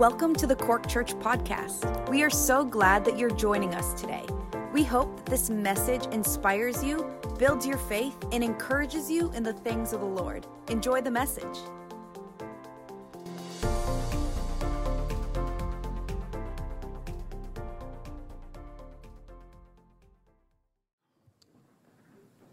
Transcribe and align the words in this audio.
Welcome 0.00 0.34
to 0.36 0.46
the 0.46 0.56
Cork 0.56 0.88
Church 0.88 1.12
Podcast. 1.16 2.08
We 2.08 2.22
are 2.22 2.30
so 2.30 2.64
glad 2.64 3.04
that 3.04 3.18
you're 3.18 3.28
joining 3.28 3.74
us 3.74 3.92
today. 4.00 4.24
We 4.72 4.82
hope 4.82 5.14
that 5.18 5.26
this 5.26 5.50
message 5.50 6.06
inspires 6.06 6.82
you, 6.82 7.04
builds 7.38 7.66
your 7.66 7.76
faith, 7.76 8.16
and 8.32 8.42
encourages 8.42 9.10
you 9.10 9.30
in 9.32 9.42
the 9.42 9.52
things 9.52 9.92
of 9.92 10.00
the 10.00 10.06
Lord. 10.06 10.46
Enjoy 10.68 11.02
the 11.02 11.10
message. 11.10 11.44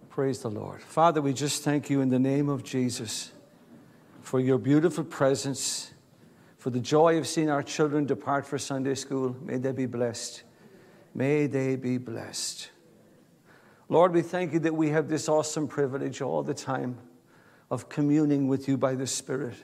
Praise 0.09 0.39
the 0.39 0.49
Lord. 0.49 0.81
Father, 0.81 1.21
we 1.21 1.31
just 1.31 1.63
thank 1.63 1.89
you 1.89 2.01
in 2.01 2.09
the 2.09 2.19
name 2.19 2.49
of 2.49 2.65
Jesus 2.65 3.31
for 4.21 4.41
your 4.41 4.57
beautiful 4.57 5.05
presence, 5.05 5.93
for 6.57 6.69
the 6.69 6.79
joy 6.79 7.17
of 7.17 7.27
seeing 7.27 7.49
our 7.49 7.63
children 7.63 8.05
depart 8.05 8.45
for 8.45 8.57
Sunday 8.57 8.95
school. 8.95 9.35
May 9.41 9.57
they 9.57 9.71
be 9.71 9.85
blessed. 9.85 10.43
May 11.13 11.47
they 11.47 11.75
be 11.75 11.97
blessed. 11.97 12.69
Lord, 13.89 14.13
we 14.13 14.21
thank 14.21 14.53
you 14.53 14.59
that 14.59 14.75
we 14.75 14.89
have 14.89 15.07
this 15.07 15.29
awesome 15.29 15.67
privilege 15.67 16.21
all 16.21 16.43
the 16.43 16.53
time 16.53 16.97
of 17.71 17.89
communing 17.89 18.47
with 18.47 18.67
you 18.67 18.77
by 18.77 18.95
the 18.95 19.07
Spirit. 19.07 19.55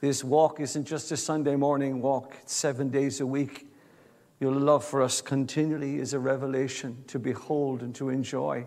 This 0.00 0.24
walk 0.24 0.60
isn't 0.60 0.84
just 0.84 1.12
a 1.12 1.16
Sunday 1.16 1.56
morning 1.56 2.02
walk, 2.02 2.36
it's 2.42 2.54
seven 2.54 2.90
days 2.90 3.20
a 3.20 3.26
week. 3.26 3.68
Your 4.40 4.52
love 4.52 4.84
for 4.84 5.02
us 5.02 5.22
continually 5.22 5.98
is 5.98 6.12
a 6.12 6.18
revelation 6.18 7.04
to 7.06 7.18
behold 7.18 7.82
and 7.82 7.94
to 7.94 8.08
enjoy. 8.08 8.66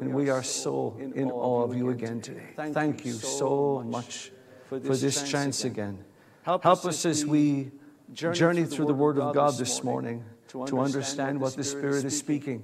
And 0.00 0.14
we 0.14 0.30
are 0.30 0.42
so 0.42 0.96
in 0.98 1.30
awe 1.30 1.64
of 1.64 1.76
you 1.76 1.90
again 1.90 2.20
today. 2.20 2.54
Thank 2.56 3.04
you 3.04 3.12
so 3.12 3.84
much 3.86 4.32
for 4.68 4.78
this 4.78 5.28
chance 5.28 5.64
again. 5.64 6.04
Help 6.44 6.66
us 6.66 7.06
as 7.06 7.24
we 7.24 7.70
journey 8.12 8.64
through 8.64 8.84
the 8.84 8.94
Word 8.94 9.18
of 9.18 9.34
God 9.34 9.56
this 9.56 9.82
morning 9.82 10.22
to 10.48 10.78
understand 10.78 11.40
what 11.40 11.56
the 11.56 11.64
Spirit 11.64 12.04
is 12.04 12.18
speaking. 12.18 12.62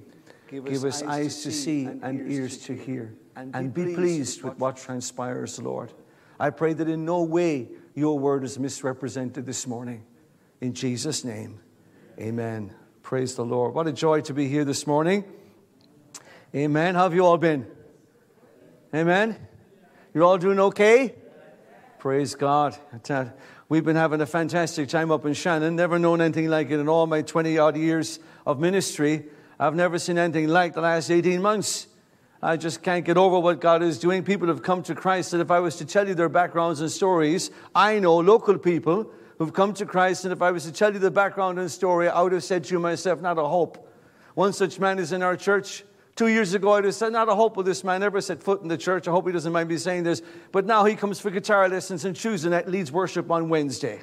Give 0.49 0.85
us 0.85 1.01
eyes 1.01 1.41
to 1.43 1.51
see 1.51 1.85
and 1.85 2.31
ears 2.31 2.59
to 2.65 2.75
hear. 2.75 3.15
And 3.35 3.73
be 3.73 3.95
pleased 3.95 4.43
with 4.43 4.59
what 4.59 4.77
transpires, 4.77 5.59
Lord. 5.59 5.93
I 6.39 6.51
pray 6.51 6.73
that 6.73 6.87
in 6.87 7.05
no 7.05 7.23
way 7.23 7.69
your 7.95 8.19
word 8.19 8.43
is 8.43 8.59
misrepresented 8.59 9.47
this 9.47 9.65
morning. 9.65 10.03
In 10.59 10.73
Jesus' 10.73 11.23
name, 11.23 11.59
amen. 12.19 12.75
Praise 13.01 13.33
the 13.33 13.45
Lord. 13.45 13.73
What 13.73 13.87
a 13.87 13.91
joy 13.91 14.21
to 14.21 14.33
be 14.33 14.47
here 14.47 14.63
this 14.63 14.85
morning. 14.85 15.23
Amen. 16.53 16.93
How 16.93 17.03
have 17.03 17.15
you 17.15 17.25
all 17.25 17.39
been? 17.39 17.65
Amen. 18.93 19.37
You're 20.13 20.23
all 20.23 20.37
doing 20.37 20.59
okay? 20.59 21.15
Praise 21.97 22.35
God. 22.35 22.77
We've 23.71 23.85
been 23.85 23.95
having 23.95 24.19
a 24.19 24.25
fantastic 24.25 24.89
time 24.89 25.11
up 25.11 25.25
in 25.25 25.33
Shannon. 25.33 25.77
Never 25.77 25.97
known 25.97 26.19
anything 26.19 26.49
like 26.49 26.71
it 26.71 26.79
in 26.81 26.89
all 26.89 27.07
my 27.07 27.21
20 27.21 27.57
odd 27.57 27.77
years 27.77 28.19
of 28.45 28.59
ministry. 28.59 29.27
I've 29.57 29.75
never 29.75 29.97
seen 29.97 30.17
anything 30.17 30.49
like 30.49 30.73
the 30.73 30.81
last 30.81 31.09
18 31.09 31.41
months. 31.41 31.87
I 32.43 32.57
just 32.57 32.83
can't 32.83 33.05
get 33.05 33.15
over 33.15 33.39
what 33.39 33.61
God 33.61 33.81
is 33.81 33.97
doing. 33.97 34.25
People 34.25 34.49
have 34.49 34.61
come 34.61 34.83
to 34.83 34.93
Christ 34.93 35.31
and 35.31 35.41
if 35.41 35.49
I 35.49 35.61
was 35.61 35.77
to 35.77 35.85
tell 35.85 36.05
you 36.05 36.13
their 36.13 36.27
backgrounds 36.27 36.81
and 36.81 36.91
stories, 36.91 37.49
I 37.73 37.99
know 37.99 38.17
local 38.17 38.57
people 38.57 39.09
who've 39.37 39.53
come 39.53 39.73
to 39.75 39.85
Christ, 39.85 40.25
and 40.25 40.33
if 40.33 40.41
I 40.41 40.51
was 40.51 40.65
to 40.65 40.73
tell 40.73 40.91
you 40.91 40.99
the 40.99 41.09
background 41.09 41.57
and 41.57 41.71
story, 41.71 42.09
I 42.09 42.21
would 42.21 42.33
have 42.33 42.43
said 42.43 42.65
to 42.65 42.73
you 42.73 42.79
myself, 42.81 43.21
not 43.21 43.37
a 43.37 43.45
hope. 43.45 43.89
One 44.33 44.51
such 44.51 44.81
man 44.81 44.99
is 44.99 45.13
in 45.13 45.23
our 45.23 45.37
church. 45.37 45.85
Two 46.15 46.27
years 46.27 46.53
ago, 46.53 46.73
I'd 46.73 46.85
have 46.85 46.93
said, 46.93 47.13
Not 47.13 47.29
a 47.29 47.35
hope 47.35 47.57
with 47.57 47.65
this 47.65 47.83
man, 47.83 48.01
never 48.01 48.19
set 48.21 48.43
foot 48.43 48.61
in 48.61 48.67
the 48.67 48.77
church. 48.77 49.07
I 49.07 49.11
hope 49.11 49.27
he 49.27 49.33
doesn't 49.33 49.51
mind 49.51 49.69
me 49.69 49.77
saying 49.77 50.03
this. 50.03 50.21
But 50.51 50.65
now 50.65 50.85
he 50.85 50.95
comes 50.95 51.19
for 51.19 51.29
guitar 51.29 51.67
lessons 51.69 52.05
and 52.05 52.15
Tuesday 52.15 52.49
night 52.49 52.67
leads 52.67 52.91
worship 52.91 53.31
on 53.31 53.49
Wednesday. 53.49 54.01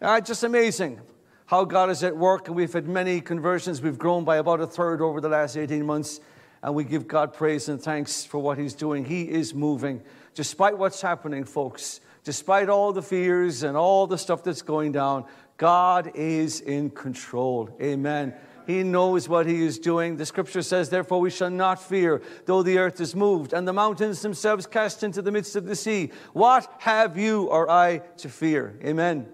Uh, 0.00 0.20
just 0.20 0.42
amazing 0.42 1.00
how 1.46 1.64
God 1.64 1.90
is 1.90 2.02
at 2.02 2.16
work. 2.16 2.48
And 2.48 2.56
we've 2.56 2.72
had 2.72 2.88
many 2.88 3.20
conversions. 3.20 3.80
We've 3.80 3.98
grown 3.98 4.24
by 4.24 4.36
about 4.36 4.60
a 4.60 4.66
third 4.66 5.00
over 5.00 5.20
the 5.20 5.28
last 5.28 5.56
18 5.56 5.84
months. 5.84 6.20
And 6.62 6.74
we 6.74 6.84
give 6.84 7.06
God 7.06 7.32
praise 7.32 7.68
and 7.68 7.80
thanks 7.80 8.24
for 8.24 8.38
what 8.38 8.58
He's 8.58 8.74
doing. 8.74 9.04
He 9.04 9.22
is 9.22 9.54
moving. 9.54 10.02
Despite 10.34 10.76
what's 10.76 11.00
happening, 11.00 11.44
folks, 11.44 12.00
despite 12.24 12.68
all 12.68 12.92
the 12.92 13.02
fears 13.02 13.62
and 13.62 13.76
all 13.76 14.06
the 14.06 14.18
stuff 14.18 14.42
that's 14.42 14.62
going 14.62 14.92
down, 14.92 15.24
God 15.56 16.12
is 16.14 16.60
in 16.60 16.90
control. 16.90 17.74
Amen. 17.80 18.34
He 18.66 18.82
knows 18.82 19.28
what 19.28 19.46
he 19.46 19.64
is 19.64 19.78
doing. 19.78 20.16
The 20.16 20.26
scripture 20.26 20.62
says, 20.62 20.90
Therefore, 20.90 21.20
we 21.20 21.30
shall 21.30 21.50
not 21.50 21.80
fear, 21.80 22.20
though 22.46 22.62
the 22.62 22.78
earth 22.78 23.00
is 23.00 23.14
moved, 23.14 23.52
and 23.52 23.66
the 23.66 23.72
mountains 23.72 24.22
themselves 24.22 24.66
cast 24.66 25.04
into 25.04 25.22
the 25.22 25.30
midst 25.30 25.54
of 25.54 25.66
the 25.66 25.76
sea. 25.76 26.10
What 26.32 26.70
have 26.78 27.16
you 27.16 27.44
or 27.44 27.70
I 27.70 27.98
to 28.18 28.28
fear? 28.28 28.78
Amen. 28.84 29.28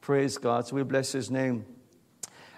Praise 0.00 0.38
God. 0.38 0.66
So 0.66 0.76
we 0.76 0.82
bless 0.84 1.12
his 1.12 1.30
name. 1.30 1.66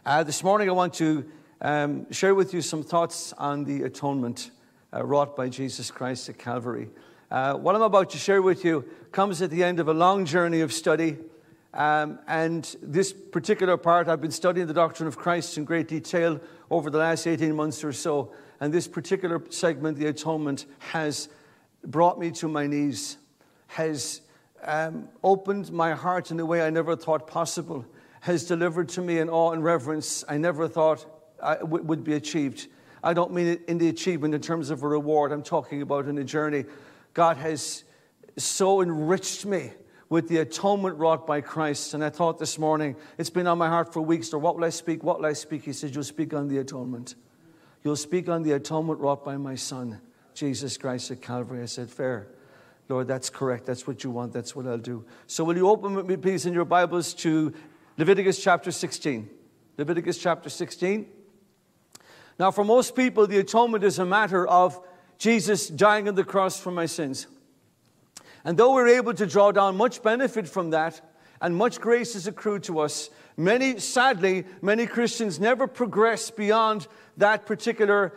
Uh, 0.07 0.23
this 0.23 0.45
morning, 0.45 0.69
I 0.69 0.73
want 0.73 0.95
to 0.95 1.25
um, 1.61 2.11
share 2.13 2.35
with 2.35 2.55
you 2.55 2.63
some 2.63 2.83
thoughts 2.83 3.33
on 3.33 3.65
the 3.65 3.83
atonement 3.83 4.51
uh, 4.95 5.05
wrought 5.05 5.35
by 5.35 5.49
Jesus 5.49 5.91
Christ 5.91 6.29
at 6.29 6.39
Calvary. 6.39 6.91
Uh, 7.31 7.55
what 7.55 7.75
I'm 7.75 7.83
about 7.83 8.11
to 8.11 8.19
share 8.19 8.41
with 8.41 8.65
you 8.65 8.89
comes 9.11 9.43
at 9.43 9.51
the 9.51 9.65
end 9.65 9.81
of 9.81 9.89
a 9.89 9.95
long 9.95 10.25
journey 10.25 10.61
of 10.61 10.73
study. 10.73 11.17
Um, 11.75 12.21
and 12.29 12.77
this 12.81 13.13
particular 13.13 13.77
part, 13.77 14.07
I've 14.07 14.21
been 14.21 14.31
studying 14.31 14.69
the 14.69 14.75
doctrine 14.75 15.09
of 15.09 15.19
Christ 15.19 15.59
in 15.59 15.65
great 15.65 15.89
detail 15.89 16.41
over 16.71 16.89
the 16.89 16.99
last 16.99 17.27
18 17.27 17.55
months 17.55 17.83
or 17.83 17.93
so. 17.93 18.33
And 18.61 18.73
this 18.73 18.87
particular 18.87 19.43
segment, 19.51 19.99
the 19.99 20.07
atonement, 20.07 20.67
has 20.79 21.29
brought 21.85 22.21
me 22.21 22.31
to 22.31 22.47
my 22.47 22.69
knees, 22.69 23.19
has 23.67 24.21
um, 24.63 25.09
opened 25.25 25.73
my 25.73 25.93
heart 25.93 26.31
in 26.31 26.39
a 26.39 26.47
way 26.47 26.63
I 26.65 26.71
never 26.71 26.95
thought 26.95 27.27
possible, 27.27 27.85
has 28.21 28.45
delivered 28.45 28.89
to 28.91 29.01
me 29.01 29.19
an 29.19 29.29
awe 29.29 29.51
and 29.51 29.63
reverence 29.63 30.25
I 30.29 30.39
never 30.39 30.69
thought 30.69 31.05
I 31.43 31.57
w- 31.57 31.83
would 31.83 32.05
be 32.05 32.15
achieved. 32.15 32.69
I 33.03 33.13
don't 33.13 33.33
mean 33.33 33.49
it 33.49 33.63
in 33.67 33.79
the 33.79 33.89
achievement 33.89 34.33
in 34.33 34.41
terms 34.41 34.71
of 34.71 34.85
a 34.85 34.89
reward, 34.89 35.33
I'm 35.33 35.43
talking 35.43 35.83
about 35.83 36.07
in 36.07 36.17
a 36.19 36.25
journey. 36.25 36.65
God 37.15 37.37
has 37.37 37.83
so 38.39 38.81
enriched 38.81 39.45
me 39.45 39.73
with 40.15 40.29
the 40.29 40.39
atonement 40.39 40.97
wrought 40.97 41.27
by 41.27 41.41
Christ. 41.41 41.93
And 41.93 42.05
I 42.05 42.09
thought 42.09 42.39
this 42.39 42.57
morning, 42.57 42.95
it's 43.19 43.31
been 43.31 43.49
on 43.49 43.59
my 43.59 43.67
heart 43.69 43.93
for 43.93 44.01
weeks, 44.01 44.33
or 44.33 44.39
what 44.39 44.55
will 44.55 44.65
I 44.65 44.69
speak? 44.69 45.03
What 45.03 45.19
will 45.19 45.27
I 45.27 45.33
speak? 45.33 45.65
He 45.65 45.73
said, 45.73 45.93
You'll 45.93 46.05
speak 46.05 46.33
on 46.33 46.47
the 46.47 46.59
atonement. 46.59 47.17
You'll 47.83 47.97
speak 47.97 48.29
on 48.29 48.45
the 48.45 48.53
atonement 48.53 49.01
wrought 49.01 49.25
by 49.25 49.37
my 49.39 49.57
Son, 49.57 50.01
Jesus 50.33 50.79
Christ 50.79 51.11
at 51.11 51.21
Calvary. 51.21 51.63
I 51.63 51.67
said, 51.67 51.91
Fair. 51.91 52.29
Lord, 52.89 53.09
that's 53.09 53.29
correct. 53.29 53.67
That's 53.67 53.89
what 53.89 54.05
you 54.05 54.11
want. 54.11 54.33
That's 54.33 54.55
what 54.55 54.69
I'll 54.69 54.79
do. 54.79 55.05
So, 55.27 55.43
will 55.43 55.57
you 55.57 55.69
open 55.69 55.95
with 55.95 56.07
me, 56.07 56.17
please, 56.17 56.47
in 56.47 56.55
your 56.55 56.65
Bibles 56.65 57.13
to 57.15 57.53
Leviticus 57.99 58.41
chapter 58.41 58.71
16? 58.71 59.29
Leviticus 59.79 60.19
chapter 60.19 60.49
16. 60.49 61.07
Now, 62.39 62.53
for 62.53 62.63
most 62.63 62.95
people, 62.95 63.27
the 63.27 63.39
atonement 63.39 63.83
is 63.83 63.99
a 63.99 64.05
matter 64.05 64.47
of 64.47 64.81
Jesus 65.19 65.67
dying 65.67 66.07
on 66.07 66.15
the 66.15 66.23
cross 66.23 66.61
for 66.61 66.71
my 66.71 66.87
sins. 66.87 67.27
And 68.45 68.59
though 68.59 68.75
we're 68.75 68.89
able 68.89 69.15
to 69.15 69.27
draw 69.27 69.53
down 69.53 69.77
much 69.77 70.03
benefit 70.03 70.47
from 70.49 70.71
that, 70.71 71.01
and 71.41 71.57
much 71.57 71.81
grace 71.81 72.15
is 72.15 72.27
accrued 72.27 72.63
to 72.65 72.81
us, 72.81 73.11
many, 73.37 73.79
sadly, 73.79 74.45
many 74.63 74.87
Christians 74.87 75.41
never 75.41 75.67
progress 75.67 76.31
beyond 76.31 76.87
that 77.17 77.47
particular 77.47 78.15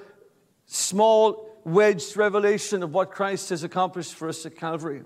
small 0.66 1.50
wedged 1.64 2.16
revelation 2.16 2.84
of 2.84 2.94
what 2.94 3.12
Christ 3.12 3.50
has 3.50 3.64
accomplished 3.64 4.14
for 4.16 4.30
us 4.30 4.46
at 4.46 4.56
Calvary. 4.56 5.04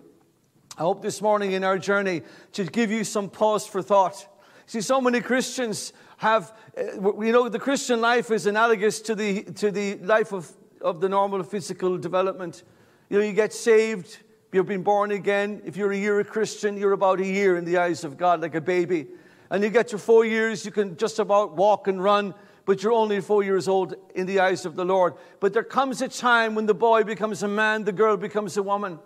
I 0.78 0.82
hope 0.82 1.02
this 1.02 1.22
morning 1.22 1.52
in 1.52 1.64
our 1.64 1.78
journey 1.78 2.22
to 2.54 2.64
give 2.64 2.92
you 2.92 3.04
some 3.04 3.30
pause 3.30 3.68
for 3.68 3.82
thought. 3.82 4.28
See, 4.66 4.82
so 4.82 5.02
many 5.02 5.22
Christians 5.22 5.92
have, 6.18 6.54
uh, 6.78 7.22
you 7.22 7.32
know, 7.32 7.50
the 7.50 7.60
Christian 7.60 8.00
life 8.00 8.32
is 8.32 8.46
analogous 8.46 9.02
to 9.02 9.16
the, 9.16 9.44
to 9.44 9.72
the 9.72 9.96
life 9.98 10.32
of, 10.32 10.52
of 10.80 11.02
the 11.02 11.10
normal 11.10 11.44
physical 11.44 11.98
development. 11.98 12.64
You 13.10 13.20
know, 13.20 13.26
you 13.26 13.34
get 13.34 13.54
saved, 13.54 14.20
You've 14.54 14.66
been 14.66 14.84
born 14.84 15.12
again. 15.12 15.62
If 15.64 15.78
you're 15.78 15.94
a 15.94 15.98
year 15.98 16.20
a 16.20 16.26
Christian, 16.26 16.76
you're 16.76 16.92
about 16.92 17.22
a 17.22 17.26
year 17.26 17.56
in 17.56 17.64
the 17.64 17.78
eyes 17.78 18.04
of 18.04 18.18
God, 18.18 18.42
like 18.42 18.54
a 18.54 18.60
baby. 18.60 19.08
And 19.50 19.64
you 19.64 19.70
get 19.70 19.94
your 19.94 20.00
four 20.00 20.26
years, 20.26 20.66
you 20.66 20.72
can 20.72 20.98
just 20.98 21.20
about 21.20 21.56
walk 21.56 21.88
and 21.88 22.04
run, 22.04 22.34
but 22.66 22.84
you're 22.84 22.92
only 22.92 23.22
four 23.22 23.44
years 23.44 23.70
old 23.70 23.96
in 24.14 24.26
the 24.26 24.42
eyes 24.42 24.66
of 24.66 24.76
the 24.76 24.84
Lord. 24.84 25.14
But 25.40 25.54
there 25.54 25.64
comes 25.64 26.02
a 26.02 26.10
time 26.10 26.54
when 26.54 26.66
the 26.66 26.74
boy 26.74 27.06
becomes 27.06 27.44
a 27.44 27.48
man, 27.48 27.86
the 27.86 27.94
girl 27.94 28.18
becomes 28.18 28.58
a 28.58 28.64
woman. 28.64 29.00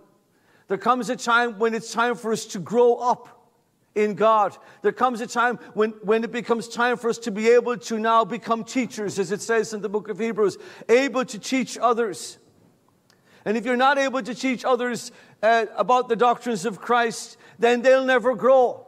There 0.68 0.80
comes 0.80 1.12
a 1.12 1.15
time 1.15 1.59
when 1.59 1.75
it's 1.75 1.94
time 1.94 2.15
for 2.15 2.31
us 2.31 2.45
to 2.47 2.59
grow 2.59 2.95
up 2.95 3.51
in 3.94 4.15
God. 4.15 4.57
There 4.81 4.92
comes 4.92 5.21
a 5.21 5.27
time 5.27 5.57
when, 5.75 5.92
when 6.01 6.24
it 6.24 6.31
becomes 6.31 6.68
time 6.68 6.97
for 6.97 7.07
us 7.07 7.19
to 7.19 7.31
be 7.31 7.50
able 7.50 7.77
to 7.77 8.00
now 8.00 8.25
become 8.25 8.63
teachers, 8.63 9.19
as 9.19 9.31
it 9.31 9.42
says 9.42 9.75
in 9.75 9.81
the 9.81 9.89
book 9.89 10.09
of 10.09 10.18
Hebrews, 10.18 10.57
able 10.89 11.24
to 11.25 11.38
teach 11.38 11.77
others. 11.77 12.39
And 13.45 13.56
if 13.56 13.65
you're 13.65 13.77
not 13.77 14.00
able 14.00 14.24
to 14.24 14.33
teach 14.33 14.65
others 14.65 15.12
uh, 15.41 15.65
about 15.75 16.09
the 16.09 16.15
doctrines 16.15 16.65
of 16.65 16.79
Christ, 16.79 17.37
then 17.59 17.81
they'll 17.81 18.05
never 18.05 18.35
grow. 18.35 18.85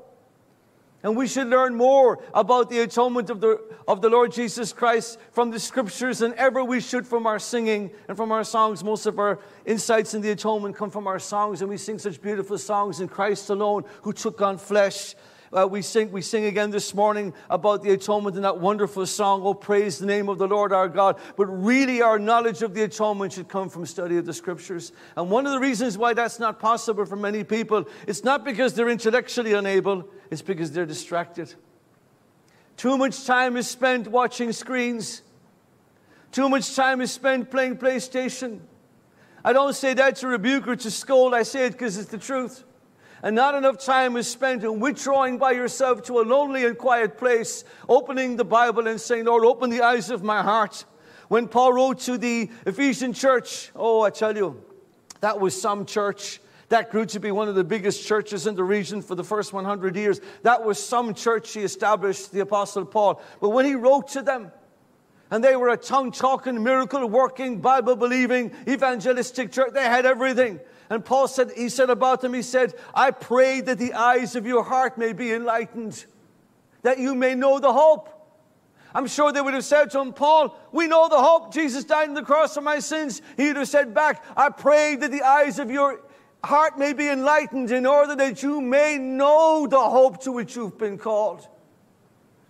And 1.03 1.15
we 1.15 1.27
should 1.27 1.47
learn 1.47 1.75
more 1.75 2.19
about 2.33 2.69
the 2.69 2.79
atonement 2.79 3.29
of 3.29 3.39
the, 3.39 3.61
of 3.87 4.01
the 4.01 4.09
Lord 4.09 4.31
Jesus 4.31 4.73
Christ 4.73 5.19
from 5.31 5.51
the 5.51 5.59
scriptures 5.59 6.19
than 6.19 6.33
ever 6.33 6.63
we 6.63 6.81
should 6.81 7.05
from 7.05 7.27
our 7.27 7.37
singing 7.37 7.91
and 8.07 8.17
from 8.17 8.31
our 8.31 8.43
songs. 8.43 8.83
Most 8.83 9.05
of 9.05 9.19
our 9.19 9.39
insights 9.65 10.15
in 10.15 10.21
the 10.21 10.31
atonement 10.31 10.75
come 10.75 10.89
from 10.89 11.05
our 11.05 11.19
songs, 11.19 11.61
and 11.61 11.69
we 11.69 11.77
sing 11.77 11.99
such 11.99 12.21
beautiful 12.21 12.57
songs 12.57 12.99
in 12.99 13.07
Christ 13.07 13.49
alone, 13.51 13.85
who 14.01 14.11
took 14.11 14.41
on 14.41 14.57
flesh. 14.57 15.13
Uh, 15.53 15.65
we, 15.69 15.81
sing, 15.81 16.11
we 16.11 16.21
sing 16.21 16.45
again 16.45 16.71
this 16.71 16.93
morning 16.93 17.33
about 17.49 17.81
the 17.81 17.91
atonement 17.91 18.35
in 18.35 18.41
that 18.41 18.59
wonderful 18.59 19.05
song, 19.05 19.41
Oh, 19.43 19.53
praise 19.53 19.97
the 19.97 20.05
name 20.05 20.27
of 20.27 20.37
the 20.37 20.47
Lord 20.47 20.73
our 20.73 20.89
God. 20.89 21.19
But 21.37 21.45
really, 21.45 22.01
our 22.01 22.19
knowledge 22.19 22.61
of 22.63 22.73
the 22.73 22.83
atonement 22.83 23.33
should 23.33 23.47
come 23.47 23.69
from 23.69 23.85
study 23.85 24.17
of 24.17 24.25
the 24.25 24.33
scriptures. 24.33 24.91
And 25.15 25.29
one 25.29 25.45
of 25.45 25.53
the 25.53 25.59
reasons 25.59 25.97
why 25.97 26.13
that's 26.13 26.39
not 26.39 26.59
possible 26.59 27.05
for 27.05 27.15
many 27.15 27.45
people, 27.45 27.85
it's 28.07 28.25
not 28.25 28.43
because 28.43 28.73
they're 28.73 28.89
intellectually 28.89 29.53
unable, 29.53 30.09
it's 30.29 30.41
because 30.41 30.71
they're 30.71 30.85
distracted. 30.85 31.53
Too 32.75 32.97
much 32.97 33.25
time 33.25 33.55
is 33.55 33.69
spent 33.69 34.07
watching 34.09 34.51
screens, 34.51 35.21
too 36.33 36.49
much 36.49 36.75
time 36.75 36.99
is 36.99 37.11
spent 37.11 37.49
playing 37.49 37.77
PlayStation. 37.77 38.59
I 39.45 39.53
don't 39.53 39.73
say 39.73 39.93
that 39.93 40.17
to 40.17 40.27
rebuke 40.27 40.67
or 40.67 40.75
to 40.75 40.91
scold, 40.91 41.33
I 41.33 41.43
say 41.43 41.67
it 41.67 41.71
because 41.71 41.97
it's 41.97 42.11
the 42.11 42.17
truth 42.17 42.65
and 43.23 43.35
not 43.35 43.55
enough 43.55 43.83
time 43.83 44.15
is 44.17 44.29
spent 44.29 44.63
in 44.63 44.79
withdrawing 44.79 45.37
by 45.37 45.51
yourself 45.51 46.03
to 46.03 46.19
a 46.19 46.21
lonely 46.21 46.65
and 46.65 46.77
quiet 46.77 47.17
place, 47.17 47.63
opening 47.89 48.35
the 48.35 48.45
Bible 48.45 48.87
and 48.87 48.99
saying, 48.99 49.25
Lord, 49.25 49.43
open 49.43 49.69
the 49.69 49.81
eyes 49.81 50.09
of 50.09 50.23
my 50.23 50.41
heart. 50.41 50.85
When 51.27 51.47
Paul 51.47 51.73
wrote 51.73 51.99
to 52.01 52.17
the 52.17 52.49
Ephesian 52.65 53.13
church, 53.13 53.71
oh, 53.75 54.01
I 54.01 54.11
tell 54.11 54.35
you, 54.35 54.63
that 55.21 55.39
was 55.39 55.59
some 55.59 55.85
church. 55.85 56.39
That 56.69 56.91
grew 56.91 57.05
to 57.07 57.19
be 57.19 57.31
one 57.31 57.47
of 57.47 57.55
the 57.55 57.63
biggest 57.63 58.05
churches 58.05 58.45
in 58.45 58.55
the 58.55 58.63
region 58.63 59.01
for 59.01 59.15
the 59.15 59.23
first 59.23 59.53
100 59.53 59.95
years. 59.95 60.19
That 60.43 60.63
was 60.63 60.83
some 60.83 61.13
church 61.13 61.53
he 61.53 61.61
established, 61.61 62.31
the 62.31 62.41
Apostle 62.41 62.85
Paul. 62.85 63.21
But 63.39 63.49
when 63.49 63.65
he 63.65 63.75
wrote 63.75 64.09
to 64.09 64.21
them, 64.21 64.51
and 65.31 65.43
they 65.43 65.55
were 65.55 65.69
a 65.69 65.77
tongue 65.77 66.11
talking, 66.11 66.61
miracle 66.63 67.07
working, 67.07 67.59
Bible 67.59 67.95
believing, 67.95 68.51
evangelistic 68.67 69.51
church, 69.51 69.73
they 69.73 69.83
had 69.83 70.05
everything. 70.05 70.59
And 70.89 71.03
Paul 71.03 71.27
said, 71.27 71.51
he 71.55 71.69
said 71.69 71.89
about 71.89 72.21
them, 72.21 72.33
he 72.33 72.41
said, 72.41 72.73
I 72.93 73.11
pray 73.11 73.61
that 73.61 73.77
the 73.77 73.93
eyes 73.93 74.35
of 74.35 74.45
your 74.45 74.63
heart 74.63 74.97
may 74.97 75.13
be 75.13 75.33
enlightened, 75.33 76.05
that 76.83 76.97
you 76.97 77.13
may 77.13 77.35
know 77.35 77.59
the 77.59 77.73
hope. 77.73 78.09
I'm 78.95 79.07
sure 79.07 79.31
they 79.31 79.41
would 79.41 79.53
have 79.53 79.65
said 79.65 79.91
to 79.91 79.99
him, 79.99 80.13
Paul, 80.13 80.57
we 80.71 80.87
know 80.87 81.09
the 81.09 81.21
hope. 81.21 81.53
Jesus 81.53 81.83
died 81.83 82.07
on 82.09 82.15
the 82.15 82.23
cross 82.23 82.55
for 82.55 82.61
my 82.61 82.79
sins. 82.79 83.21
He 83.35 83.47
would 83.47 83.57
have 83.57 83.67
said 83.67 83.93
back, 83.93 84.23
I 84.35 84.49
pray 84.49 84.95
that 84.95 85.11
the 85.11 85.23
eyes 85.23 85.59
of 85.59 85.69
your 85.69 86.01
heart 86.43 86.79
may 86.79 86.93
be 86.93 87.09
enlightened 87.09 87.71
in 87.71 87.85
order 87.85 88.15
that 88.15 88.41
you 88.41 88.61
may 88.61 88.97
know 88.97 89.67
the 89.69 89.79
hope 89.79 90.23
to 90.23 90.31
which 90.31 90.55
you've 90.55 90.77
been 90.77 90.97
called. 90.97 91.47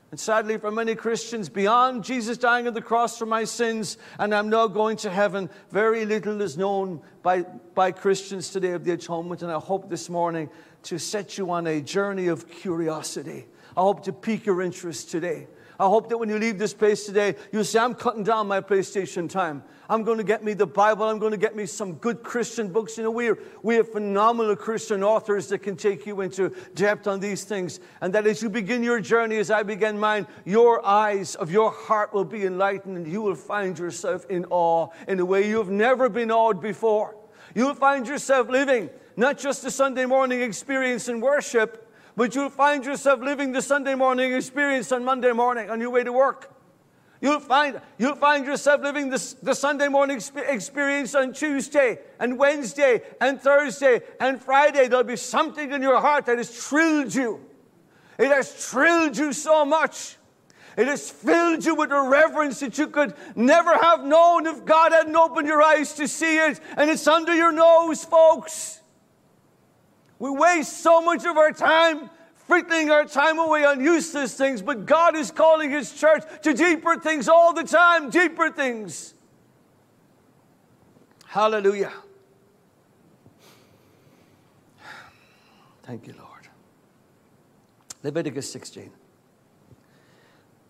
And 0.10 0.20
sadly, 0.20 0.58
for 0.58 0.72
many 0.72 0.96
Christians, 0.96 1.50
beyond 1.50 2.04
Jesus 2.06 2.38
dying 2.38 2.66
on 2.66 2.74
the 2.74 2.82
cross 2.82 3.18
for 3.18 3.26
my 3.26 3.44
sins 3.44 3.98
and 4.18 4.34
I'm 4.34 4.50
now 4.50 4.68
going 4.68 4.96
to 4.98 5.10
heaven, 5.10 5.50
very 5.70 6.06
little 6.06 6.42
is 6.42 6.58
known 6.58 7.02
by, 7.24 7.42
by 7.42 7.92
Christians 7.92 8.50
today 8.50 8.72
of 8.72 8.86
the 8.86 8.92
atonement. 8.92 9.42
And 9.42 9.52
I 9.52 9.60
hope 9.60 9.90
this 9.90 10.10
morning 10.10 10.50
to 10.84 10.98
set 10.98 11.38
you 11.38 11.52
on 11.52 11.68
a 11.68 11.82
journey 11.82 12.28
of 12.28 12.50
curiosity. 12.50 13.48
I 13.76 13.82
hope 13.82 14.06
to 14.06 14.14
pique 14.14 14.46
your 14.46 14.62
interest 14.62 15.12
today. 15.12 15.48
I 15.80 15.86
hope 15.86 16.10
that 16.10 16.18
when 16.18 16.30
you 16.30 16.40
leave 16.40 16.58
this 16.58 16.74
place 16.74 17.06
today, 17.06 17.36
you'll 17.52 17.64
say, 17.64 17.80
I'm 17.80 17.94
cutting 17.94 18.24
down 18.24 18.48
my 18.48 18.62
PlayStation 18.62 19.30
time. 19.30 19.64
I'm 19.90 20.04
going 20.04 20.18
to 20.18 20.24
get 20.24 20.44
me 20.44 20.54
the 20.54 20.68
Bible. 20.68 21.06
I'm 21.08 21.20
going 21.20 21.32
to 21.32 21.38
get 21.38 21.56
me 21.56 21.66
some 21.66 21.94
good 21.94 22.24
Christian 22.24 22.70
books. 22.70 22.98
You 22.98 23.04
know, 23.04 23.12
we, 23.12 23.30
are, 23.30 23.38
we 23.62 23.76
have 23.76 23.92
phenomenal 23.92 24.56
Christian 24.56 25.04
authors 25.04 25.48
that 25.50 25.60
can 25.60 25.76
take 25.76 26.06
you 26.06 26.22
into 26.22 26.54
depth 26.76 27.08
on 27.08 27.20
these 27.20 27.44
things. 27.44 27.80
And 28.02 28.14
that 28.14 28.26
as 28.26 28.42
you 28.42 28.50
begin 28.50 28.84
your 28.84 29.00
journey, 29.00 29.38
as 29.38 29.52
I 29.52 29.64
began 29.64 30.00
mine, 30.00 30.28
your 30.46 30.86
eyes 30.86 31.36
of 31.36 31.52
your 31.52 31.72
heart 31.72 32.14
will 32.14 32.26
be 32.26 32.46
enlightened 32.46 32.98
and 32.98 33.08
you 33.08 33.22
will 33.22 33.36
find 33.36 33.78
yourself 33.78 34.26
in 34.30 34.46
awe 34.50 34.90
in 35.08 35.20
a 35.20 35.26
way 35.26 35.48
you 35.48 35.58
have 35.58 35.70
never 35.70 36.10
been 36.10 36.32
awed 36.32 36.60
before. 36.60 37.16
You'll 37.56 37.76
find 37.76 38.08
yourself 38.08 38.50
living 38.50 38.90
not 39.16 39.38
just 39.38 39.64
a 39.66 39.72
Sunday 39.72 40.06
morning 40.06 40.42
experience 40.42 41.08
in 41.08 41.22
worship, 41.22 41.87
but 42.18 42.34
you'll 42.34 42.50
find 42.50 42.84
yourself 42.84 43.22
living 43.22 43.52
the 43.52 43.62
Sunday 43.62 43.94
morning 43.94 44.34
experience 44.34 44.92
on 44.92 45.06
Monday 45.06 45.32
morning 45.32 45.70
on 45.70 45.80
your 45.80 45.92
way 45.92 46.04
to 46.04 46.12
work. 46.12 46.52
You'll 47.22 47.40
find, 47.40 47.80
you'll 48.00 48.16
find 48.16 48.44
yourself 48.44 48.82
living 48.82 49.12
this, 49.12 49.34
the 49.34 49.54
Sunday 49.54 49.88
morning 49.88 50.20
experience 50.36 51.14
on 51.14 51.34
Tuesday 51.34 52.00
and 52.20 52.40
Wednesday 52.40 53.04
and 53.22 53.40
Thursday 53.40 54.02
and 54.20 54.42
Friday. 54.42 54.88
There'll 54.88 55.04
be 55.04 55.16
something 55.16 55.72
in 55.72 55.84
your 55.84 56.02
heart 56.02 56.26
that 56.26 56.40
has 56.40 56.50
thrilled 56.50 57.14
you. 57.14 57.40
It 58.18 58.30
has 58.30 58.52
thrilled 58.52 59.16
you 59.16 59.32
so 59.32 59.64
much. 59.64 60.18
It 60.76 60.88
has 60.88 61.12
filled 61.12 61.66
you 61.66 61.76
with 61.76 61.92
a 61.92 62.02
reverence 62.02 62.62
that 62.62 62.80
you 62.80 62.88
could 62.88 63.14
never 63.36 63.76
have 63.78 64.04
known 64.04 64.48
if 64.48 64.66
God 64.66 64.92
hadn't 64.92 65.16
opened 65.16 65.48
your 65.48 65.62
eyes 65.62 65.94
to 65.94 66.08
see 66.08 66.38
it. 66.38 66.60
And 66.78 66.90
it's 66.90 67.08
under 67.08 67.36
your 67.36 67.52
nose, 67.52 68.04
folks. 68.04 68.77
We 70.20 70.30
waste 70.30 70.82
so 70.82 71.02
much 71.02 71.26
of 71.26 71.38
our 71.38 71.52
time 71.52 72.10
frittering 72.48 72.90
our 72.90 73.06
time 73.06 73.40
away 73.40 73.66
on 73.66 73.84
useless 73.84 74.34
things, 74.34 74.62
but 74.62 74.86
God 74.86 75.16
is 75.16 75.32
calling 75.32 75.70
His 75.70 75.92
church 75.94 76.24
to 76.44 76.54
deeper 76.54 76.96
things 76.96 77.28
all 77.28 77.54
the 77.54 77.64
time, 77.64 78.10
deeper 78.10 78.50
things. 78.50 79.14
Hallelujah. 81.26 81.92
Thank 85.84 86.08
you, 86.08 86.14
Lord. 86.18 86.48
Leviticus 88.04 88.52
16. 88.52 88.92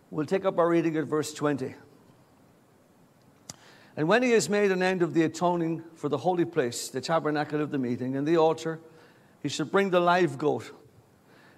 We'll 0.10 0.26
take 0.26 0.46
up 0.46 0.58
our 0.58 0.68
reading 0.68 0.98
at 0.98 1.06
verse 1.06 1.34
20. 1.34 1.76
And 3.96 4.08
when 4.08 4.22
he 4.22 4.32
has 4.32 4.48
made 4.48 4.72
an 4.72 4.84
end 4.84 5.02
of 5.02 5.14
the 5.14 5.24
atoning 5.24 5.84
for 5.96 6.08
the 6.08 6.18
holy 6.18 6.46
place, 6.46 6.90
the 6.90 7.02
tabernacle 7.02 7.62
of 7.62 7.72
the 7.72 7.80
meeting, 7.80 8.16
and 8.16 8.28
the 8.28 8.38
altar, 8.38 8.80
he 9.42 9.50
shall 9.50 9.66
bring 9.66 9.90
the 9.90 10.00
live 10.00 10.38
goat. 10.38 10.72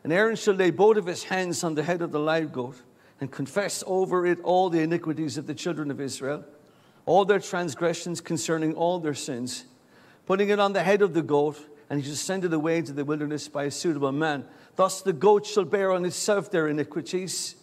And 0.04 0.14
Aaron 0.14 0.36
shall 0.36 0.54
lay 0.54 0.72
both 0.72 0.98
of 0.98 1.06
his 1.06 1.24
hands 1.24 1.64
on 1.64 1.76
the 1.76 1.84
head 1.84 2.02
of 2.02 2.12
the 2.12 2.20
live 2.20 2.52
goat 2.52 2.82
and 3.20 3.32
confess 3.32 3.84
over 3.86 4.26
it 4.26 4.40
all 4.44 4.70
the 4.70 4.80
iniquities 4.80 5.38
of 5.38 5.46
the 5.46 5.54
children 5.54 5.92
of 5.92 6.00
Israel, 6.00 6.46
all 7.06 7.26
their 7.26 7.40
transgressions 7.40 8.22
concerning 8.22 8.74
all 8.76 9.00
their 9.00 9.14
sins, 9.14 9.66
putting 10.26 10.50
it 10.50 10.60
on 10.60 10.74
the 10.74 10.84
head 10.84 11.02
of 11.02 11.14
the 11.14 11.22
goat, 11.22 11.60
and 11.90 12.00
he 12.00 12.06
shall 12.08 12.16
send 12.16 12.46
it 12.46 12.54
away 12.54 12.78
into 12.78 12.94
the 12.94 13.04
wilderness 13.04 13.48
by 13.48 13.66
a 13.66 13.72
suitable 13.72 14.12
man. 14.12 14.46
Thus 14.76 15.02
the 15.02 15.14
goat 15.14 15.46
shall 15.46 15.66
bear 15.66 15.92
on 15.92 16.06
itself 16.06 16.50
their 16.52 16.68
iniquities 16.68 17.56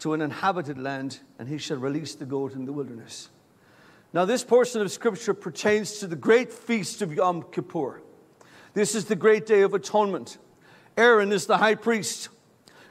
to 0.00 0.14
an 0.14 0.20
inhabited 0.20 0.78
land, 0.78 1.20
and 1.38 1.48
he 1.48 1.58
shall 1.58 1.76
release 1.76 2.14
the 2.14 2.26
goat 2.26 2.54
in 2.54 2.64
the 2.64 2.72
wilderness. 2.72 3.30
Now, 4.12 4.24
this 4.24 4.44
portion 4.44 4.80
of 4.80 4.90
scripture 4.90 5.34
pertains 5.34 5.98
to 5.98 6.06
the 6.06 6.16
great 6.16 6.52
feast 6.52 7.02
of 7.02 7.12
Yom 7.12 7.44
Kippur. 7.52 8.02
This 8.76 8.94
is 8.94 9.06
the 9.06 9.16
great 9.16 9.46
day 9.46 9.62
of 9.62 9.72
atonement. 9.72 10.36
Aaron 10.98 11.32
is 11.32 11.46
the 11.46 11.56
high 11.56 11.76
priest, 11.76 12.28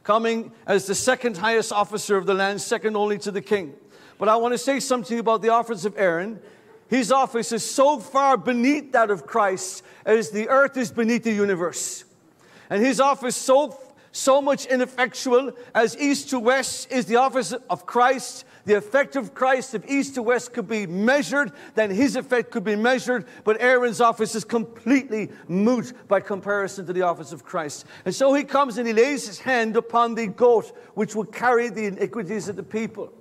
coming 0.01 0.51
as 0.65 0.88
the 0.88 0.96
second 0.96 1.38
highest 1.38 1.72
officer 1.72 2.18
of 2.18 2.25
the 2.25 2.34
land, 2.34 2.60
second 2.60 2.98
only 2.98 3.20
to 3.20 3.30
the 3.30 3.39
king. 3.39 3.75
But 4.18 4.27
I 4.27 4.36
want 4.38 4.56
to 4.56 4.58
say 4.58 4.80
something 4.80 5.20
about 5.20 5.44
the 5.44 5.50
office 5.50 5.86
of 5.86 5.94
Aaron. 5.96 6.39
His 6.88 7.12
office 7.12 7.51
is 7.51 7.63
so 7.63 8.00
far 8.00 8.36
beneath 8.36 8.94
that 8.94 9.12
of 9.12 9.27
Christ 9.27 9.84
as 10.08 10.32
the 10.32 10.50
earth 10.50 10.75
is 10.75 10.89
beneath 10.89 11.24
the 11.24 11.34
universe. 11.34 12.04
And 12.72 12.84
his 12.84 13.00
office 13.00 13.36
so 13.36 13.80
so 14.12 14.42
much 14.42 14.65
ineffectual 14.65 15.51
as 15.75 15.96
east 15.98 16.32
to 16.32 16.39
west 16.39 16.92
is 16.92 17.06
the 17.06 17.18
office 17.18 17.51
of 17.70 17.86
Christ 17.86 18.46
the 18.65 18.74
effect 18.75 19.15
of 19.15 19.34
Christ, 19.36 19.75
if 19.75 19.88
east 19.88 20.15
to 20.15 20.24
west 20.24 20.51
could 20.51 20.67
be 20.67 20.88
measured, 20.88 21.51
then 21.75 21.91
his 21.91 22.15
effect 22.15 22.50
could 22.50 22.63
be 22.63 22.75
measured. 22.75 23.27
But 23.43 23.62
Aaron's 23.62 24.01
office 24.01 24.34
is 24.34 24.43
completely 24.43 25.31
moot 25.48 25.93
by 26.07 26.19
comparison 26.19 26.88
to 26.88 26.93
the 26.93 27.03
office 27.03 27.31
of 27.31 27.45
Christ. 27.45 27.86
And 28.05 28.13
so 28.13 28.34
he 28.34 28.43
comes 28.43 28.79
and 28.79 28.88
he 28.88 28.93
lays 28.93 29.27
his 29.27 29.39
hand 29.39 29.77
upon 29.77 30.15
the 30.15 30.27
goat, 30.27 30.75
which 30.95 31.15
will 31.15 31.25
carry 31.25 31.69
the 31.69 31.86
iniquities 31.86 32.50
of 32.50 32.55
the 32.55 32.63
people. 32.63 33.13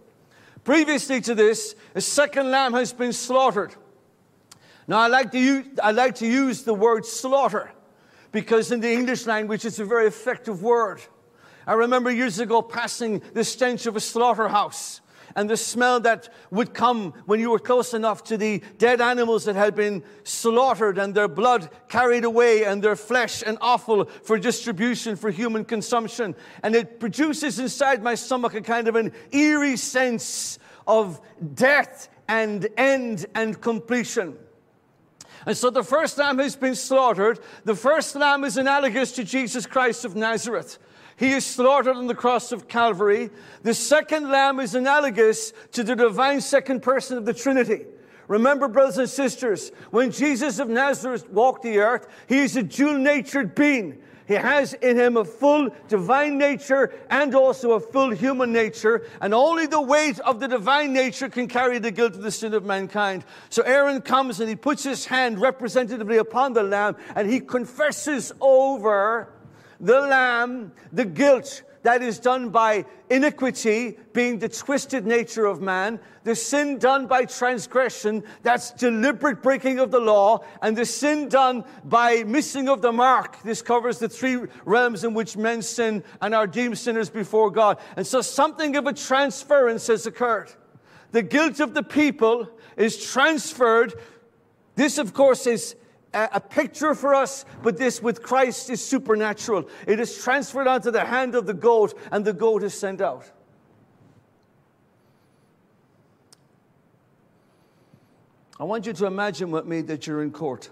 Previously 0.64 1.20
to 1.20 1.34
this, 1.34 1.74
a 1.94 2.00
second 2.00 2.50
lamb 2.50 2.72
has 2.72 2.94
been 2.94 3.12
slaughtered. 3.12 3.74
Now, 4.88 4.98
I 4.98 5.08
like 5.08 5.30
to 5.32 5.38
use, 5.38 5.66
I 5.82 5.90
like 5.90 6.14
to 6.16 6.26
use 6.26 6.62
the 6.62 6.74
word 6.74 7.04
slaughter 7.04 7.70
because 8.32 8.72
in 8.72 8.80
the 8.80 8.90
English 8.90 9.26
language 9.26 9.66
it's 9.66 9.78
a 9.78 9.84
very 9.84 10.06
effective 10.06 10.62
word. 10.62 11.02
I 11.66 11.74
remember 11.74 12.10
years 12.10 12.38
ago 12.38 12.62
passing 12.62 13.22
the 13.34 13.44
stench 13.44 13.86
of 13.86 13.96
a 13.96 14.00
slaughterhouse 14.00 15.00
and 15.36 15.50
the 15.50 15.56
smell 15.56 16.00
that 16.00 16.28
would 16.50 16.74
come 16.74 17.12
when 17.26 17.40
you 17.40 17.50
were 17.50 17.58
close 17.58 17.94
enough 17.94 18.22
to 18.24 18.36
the 18.36 18.62
dead 18.78 19.00
animals 19.00 19.44
that 19.44 19.56
had 19.56 19.74
been 19.74 20.02
slaughtered 20.22 20.98
and 20.98 21.14
their 21.14 21.28
blood 21.28 21.70
carried 21.88 22.24
away 22.24 22.64
and 22.64 22.82
their 22.82 22.96
flesh 22.96 23.42
and 23.44 23.58
offal 23.60 24.04
for 24.22 24.38
distribution 24.38 25.16
for 25.16 25.30
human 25.30 25.64
consumption. 25.64 26.34
And 26.62 26.74
it 26.74 27.00
produces 27.00 27.58
inside 27.58 28.02
my 28.02 28.14
stomach 28.14 28.54
a 28.54 28.60
kind 28.60 28.88
of 28.88 28.96
an 28.96 29.12
eerie 29.32 29.76
sense 29.76 30.58
of 30.86 31.20
death 31.54 32.08
and 32.28 32.68
end 32.76 33.26
and 33.34 33.60
completion. 33.60 34.36
And 35.46 35.56
so 35.56 35.70
the 35.70 35.82
first 35.82 36.16
lamb 36.16 36.38
has 36.38 36.56
been 36.56 36.74
slaughtered. 36.74 37.38
The 37.64 37.74
first 37.74 38.14
lamb 38.16 38.44
is 38.44 38.56
analogous 38.56 39.12
to 39.12 39.24
Jesus 39.24 39.66
Christ 39.66 40.04
of 40.04 40.16
Nazareth. 40.16 40.78
He 41.16 41.32
is 41.32 41.46
slaughtered 41.46 41.96
on 41.96 42.06
the 42.06 42.14
cross 42.14 42.50
of 42.52 42.68
Calvary. 42.68 43.30
The 43.62 43.74
second 43.74 44.30
lamb 44.30 44.58
is 44.60 44.74
analogous 44.74 45.52
to 45.72 45.84
the 45.84 45.94
divine 45.94 46.40
second 46.40 46.82
person 46.82 47.16
of 47.16 47.24
the 47.24 47.34
Trinity. 47.34 47.86
Remember, 48.26 48.68
brothers 48.68 48.98
and 48.98 49.08
sisters, 49.08 49.70
when 49.90 50.10
Jesus 50.10 50.58
of 50.58 50.68
Nazareth 50.68 51.28
walked 51.30 51.62
the 51.62 51.78
earth, 51.78 52.08
he 52.26 52.38
is 52.38 52.56
a 52.56 52.62
dual 52.62 52.98
natured 52.98 53.54
being. 53.54 53.98
He 54.26 54.34
has 54.34 54.72
in 54.72 54.96
him 54.96 55.18
a 55.18 55.24
full 55.24 55.68
divine 55.88 56.38
nature 56.38 56.94
and 57.10 57.34
also 57.34 57.72
a 57.72 57.80
full 57.80 58.10
human 58.10 58.52
nature, 58.52 59.06
and 59.20 59.34
only 59.34 59.66
the 59.66 59.82
weight 59.82 60.18
of 60.20 60.40
the 60.40 60.48
divine 60.48 60.94
nature 60.94 61.28
can 61.28 61.46
carry 61.46 61.78
the 61.78 61.90
guilt 61.90 62.14
of 62.14 62.22
the 62.22 62.30
sin 62.30 62.54
of 62.54 62.64
mankind. 62.64 63.24
So 63.50 63.62
Aaron 63.62 64.00
comes 64.00 64.40
and 64.40 64.48
he 64.48 64.56
puts 64.56 64.82
his 64.82 65.04
hand 65.04 65.40
representatively 65.40 66.16
upon 66.16 66.54
the 66.54 66.62
lamb 66.62 66.96
and 67.14 67.30
he 67.30 67.38
confesses 67.38 68.32
over 68.40 69.33
the 69.84 70.00
lamb 70.00 70.72
the 70.92 71.04
guilt 71.04 71.62
that 71.84 72.02
is 72.02 72.18
done 72.18 72.48
by 72.48 72.86
iniquity, 73.10 73.98
being 74.14 74.38
the 74.38 74.48
twisted 74.48 75.06
nature 75.06 75.44
of 75.44 75.60
man, 75.60 76.00
the 76.24 76.34
sin 76.34 76.78
done 76.78 77.06
by 77.06 77.26
transgression, 77.26 78.24
that's 78.42 78.70
deliberate 78.70 79.42
breaking 79.42 79.78
of 79.78 79.90
the 79.90 80.00
law, 80.00 80.42
and 80.62 80.74
the 80.74 80.86
sin 80.86 81.28
done 81.28 81.62
by 81.84 82.24
missing 82.24 82.70
of 82.70 82.80
the 82.80 82.90
mark. 82.90 83.42
This 83.42 83.60
covers 83.60 83.98
the 83.98 84.08
three 84.08 84.46
realms 84.64 85.04
in 85.04 85.12
which 85.12 85.36
men 85.36 85.60
sin 85.60 86.02
and 86.22 86.34
are 86.34 86.46
deemed 86.46 86.78
sinners 86.78 87.10
before 87.10 87.50
God. 87.50 87.78
And 87.96 88.06
so 88.06 88.22
something 88.22 88.76
of 88.76 88.86
a 88.86 88.94
transference 88.94 89.86
has 89.88 90.06
occurred. 90.06 90.50
The 91.12 91.22
guilt 91.22 91.60
of 91.60 91.74
the 91.74 91.82
people 91.82 92.48
is 92.78 93.04
transferred. 93.12 93.92
This, 94.74 94.96
of 94.96 95.12
course, 95.12 95.46
is 95.46 95.76
a 96.14 96.40
picture 96.40 96.94
for 96.94 97.14
us, 97.14 97.44
but 97.62 97.76
this 97.76 98.00
with 98.02 98.22
Christ 98.22 98.70
is 98.70 98.84
supernatural. 98.84 99.68
It 99.86 100.00
is 100.00 100.22
transferred 100.22 100.66
onto 100.66 100.90
the 100.90 101.04
hand 101.04 101.34
of 101.34 101.46
the 101.46 101.54
goat, 101.54 101.98
and 102.10 102.24
the 102.24 102.32
goat 102.32 102.62
is 102.62 102.72
sent 102.72 103.00
out. 103.00 103.30
I 108.58 108.64
want 108.64 108.86
you 108.86 108.92
to 108.92 109.06
imagine 109.06 109.50
with 109.50 109.66
me 109.66 109.80
that 109.82 110.06
you're 110.06 110.22
in 110.22 110.30
court, 110.30 110.70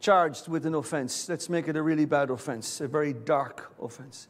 charged 0.00 0.48
with 0.48 0.64
an 0.64 0.74
offense. 0.74 1.28
Let's 1.28 1.50
make 1.50 1.68
it 1.68 1.76
a 1.76 1.82
really 1.82 2.06
bad 2.06 2.30
offense, 2.30 2.80
a 2.80 2.88
very 2.88 3.12
dark 3.12 3.70
offense. 3.82 4.28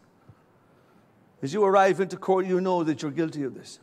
As 1.43 1.55
you 1.55 1.65
arrive 1.65 2.01
into 2.01 2.17
court, 2.17 2.45
you 2.45 2.61
know 2.61 2.83
that 2.83 3.03
you're 3.03 3.13
guilty 3.13 3.45
of 3.45 3.55
this. 3.55 3.79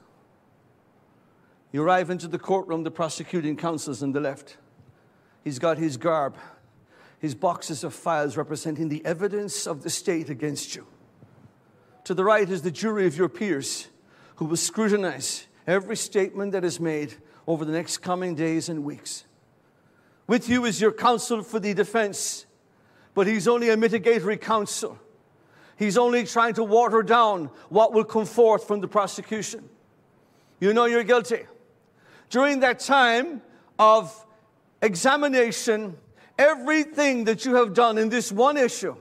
You 1.71 1.83
arrive 1.83 2.09
into 2.09 2.27
the 2.27 2.39
courtroom, 2.39 2.83
the 2.83 2.91
prosecuting 2.91 3.57
counsel's 3.57 4.01
on 4.01 4.13
the 4.13 4.19
left. 4.19 4.57
He's 5.43 5.59
got 5.59 5.77
his 5.77 5.97
garb, 5.97 6.35
his 7.19 7.35
boxes 7.35 7.83
of 7.83 7.93
files 7.93 8.37
representing 8.37 8.89
the 8.89 9.05
evidence 9.05 9.67
of 9.67 9.83
the 9.83 9.89
state 9.89 10.29
against 10.29 10.75
you. 10.75 10.87
To 12.05 12.13
the 12.13 12.23
right 12.23 12.49
is 12.49 12.61
the 12.61 12.71
jury 12.71 13.05
of 13.05 13.17
your 13.17 13.29
peers 13.29 13.87
who 14.37 14.45
will 14.45 14.57
scrutinize 14.57 15.47
every 15.65 15.97
statement 15.97 16.53
that 16.53 16.63
is 16.63 16.79
made 16.79 17.15
over 17.45 17.65
the 17.65 17.71
next 17.71 17.97
coming 17.97 18.35
days 18.35 18.69
and 18.69 18.83
weeks. 18.83 19.25
With 20.25 20.49
you 20.49 20.65
is 20.65 20.79
your 20.79 20.91
counsel 20.91 21.43
for 21.43 21.59
the 21.59 21.73
defense, 21.73 22.45
but 23.13 23.27
he's 23.27 23.47
only 23.47 23.69
a 23.69 23.77
mitigatory 23.77 24.37
counsel. 24.37 24.99
He's 25.77 25.97
only 25.97 26.23
trying 26.25 26.55
to 26.55 26.63
water 26.63 27.03
down 27.03 27.49
what 27.69 27.93
will 27.93 28.03
come 28.03 28.25
forth 28.25 28.67
from 28.67 28.81
the 28.81 28.87
prosecution. 28.87 29.69
You 30.59 30.73
know 30.73 30.85
you're 30.85 31.03
guilty. 31.03 31.45
During 32.29 32.59
that 32.61 32.79
time 32.79 33.41
of 33.79 34.25
examination, 34.81 35.97
everything 36.37 37.23
that 37.25 37.45
you 37.45 37.55
have 37.55 37.73
done 37.73 37.97
in 37.97 38.09
this 38.09 38.31
one 38.31 38.57
issue 38.57 38.95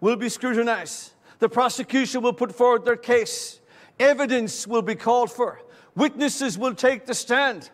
will 0.00 0.16
be 0.16 0.28
scrutinized. 0.28 1.12
The 1.38 1.48
prosecution 1.48 2.22
will 2.22 2.32
put 2.32 2.54
forward 2.54 2.84
their 2.84 2.96
case. 2.96 3.60
Evidence 3.98 4.66
will 4.66 4.82
be 4.82 4.94
called 4.94 5.30
for. 5.30 5.60
Witnesses 5.94 6.56
will 6.56 6.74
take 6.74 7.06
the 7.06 7.14
stand. 7.14 7.70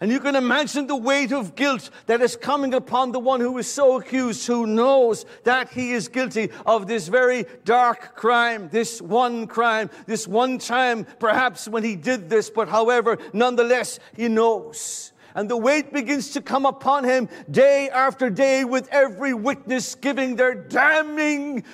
And 0.00 0.10
you 0.10 0.18
can 0.18 0.34
imagine 0.34 0.86
the 0.86 0.96
weight 0.96 1.32
of 1.32 1.54
guilt 1.54 1.90
that 2.06 2.20
is 2.20 2.36
coming 2.36 2.74
upon 2.74 3.12
the 3.12 3.20
one 3.20 3.40
who 3.40 3.56
is 3.58 3.70
so 3.70 3.98
accused, 3.98 4.46
who 4.46 4.66
knows 4.66 5.24
that 5.44 5.70
he 5.70 5.92
is 5.92 6.08
guilty 6.08 6.50
of 6.66 6.86
this 6.86 7.08
very 7.08 7.46
dark 7.64 8.16
crime, 8.16 8.68
this 8.70 9.00
one 9.00 9.46
crime, 9.46 9.88
this 10.06 10.26
one 10.26 10.58
time, 10.58 11.06
perhaps 11.20 11.68
when 11.68 11.84
he 11.84 11.94
did 11.94 12.28
this, 12.28 12.50
but 12.50 12.68
however, 12.68 13.18
nonetheless, 13.32 14.00
he 14.16 14.28
knows. 14.28 15.12
And 15.36 15.48
the 15.48 15.56
weight 15.56 15.92
begins 15.92 16.30
to 16.30 16.40
come 16.40 16.66
upon 16.66 17.04
him 17.04 17.28
day 17.50 17.88
after 17.88 18.30
day 18.30 18.64
with 18.64 18.88
every 18.90 19.34
witness 19.34 19.94
giving 19.94 20.36
their 20.36 20.54
damning 20.54 21.64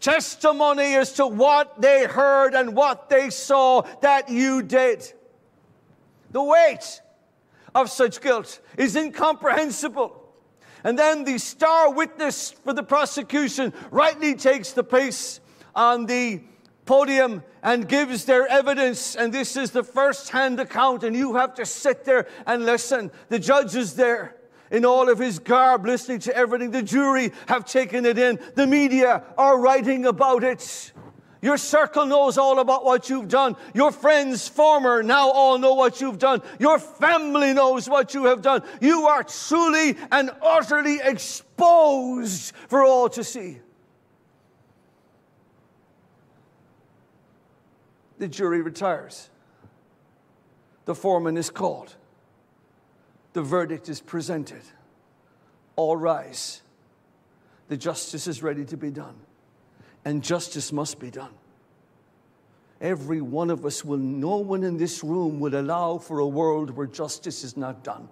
testimony 0.00 0.94
as 0.94 1.12
to 1.14 1.26
what 1.26 1.80
they 1.80 2.04
heard 2.04 2.54
and 2.54 2.74
what 2.74 3.08
they 3.08 3.30
saw 3.30 3.82
that 4.00 4.28
you 4.28 4.62
did. 4.62 5.12
The 6.30 6.42
weight 6.42 7.00
of 7.80 7.90
such 7.90 8.20
guilt 8.20 8.60
is 8.76 8.96
incomprehensible. 8.96 10.24
And 10.84 10.98
then 10.98 11.24
the 11.24 11.38
star 11.38 11.92
witness 11.92 12.52
for 12.52 12.72
the 12.72 12.82
prosecution 12.82 13.72
rightly 13.90 14.34
takes 14.34 14.72
the 14.72 14.84
place 14.84 15.40
on 15.74 16.06
the 16.06 16.42
podium 16.86 17.42
and 17.62 17.88
gives 17.88 18.24
their 18.24 18.46
evidence. 18.46 19.14
And 19.14 19.32
this 19.32 19.56
is 19.56 19.70
the 19.72 19.84
first 19.84 20.30
hand 20.30 20.60
account, 20.60 21.04
and 21.04 21.14
you 21.16 21.36
have 21.36 21.54
to 21.54 21.66
sit 21.66 22.04
there 22.04 22.26
and 22.46 22.64
listen. 22.64 23.10
The 23.28 23.38
judge 23.38 23.74
is 23.74 23.94
there 23.94 24.36
in 24.70 24.84
all 24.84 25.08
of 25.08 25.18
his 25.18 25.38
garb, 25.38 25.86
listening 25.86 26.20
to 26.20 26.36
everything. 26.36 26.70
The 26.70 26.82
jury 26.82 27.32
have 27.46 27.64
taken 27.64 28.06
it 28.06 28.18
in. 28.18 28.38
The 28.54 28.66
media 28.66 29.24
are 29.36 29.58
writing 29.58 30.06
about 30.06 30.44
it. 30.44 30.92
Your 31.40 31.56
circle 31.56 32.04
knows 32.04 32.36
all 32.36 32.58
about 32.58 32.84
what 32.84 33.08
you've 33.08 33.28
done. 33.28 33.56
Your 33.72 33.92
friends, 33.92 34.48
former, 34.48 35.02
now 35.02 35.30
all 35.30 35.58
know 35.58 35.74
what 35.74 36.00
you've 36.00 36.18
done. 36.18 36.42
Your 36.58 36.78
family 36.78 37.52
knows 37.52 37.88
what 37.88 38.12
you 38.12 38.24
have 38.24 38.42
done. 38.42 38.62
You 38.80 39.06
are 39.06 39.22
truly 39.22 39.96
and 40.10 40.30
utterly 40.42 40.98
exposed 41.02 42.54
for 42.68 42.82
all 42.84 43.08
to 43.10 43.22
see. 43.22 43.58
The 48.18 48.26
jury 48.26 48.60
retires. 48.60 49.30
The 50.86 50.94
foreman 50.94 51.36
is 51.36 51.50
called. 51.50 51.94
The 53.32 53.42
verdict 53.42 53.88
is 53.88 54.00
presented. 54.00 54.62
All 55.76 55.96
rise. 55.96 56.62
The 57.68 57.76
justice 57.76 58.26
is 58.26 58.42
ready 58.42 58.64
to 58.64 58.76
be 58.76 58.90
done 58.90 59.14
and 60.04 60.22
justice 60.22 60.72
must 60.72 60.98
be 60.98 61.10
done. 61.10 61.32
Every 62.80 63.20
one 63.20 63.50
of 63.50 63.66
us 63.66 63.84
will, 63.84 63.98
no 63.98 64.36
one 64.36 64.62
in 64.62 64.76
this 64.76 65.02
room 65.02 65.40
will 65.40 65.58
allow 65.58 65.98
for 65.98 66.20
a 66.20 66.26
world 66.26 66.70
where 66.70 66.86
justice 66.86 67.42
is 67.42 67.56
not 67.56 67.82
done. 67.82 68.08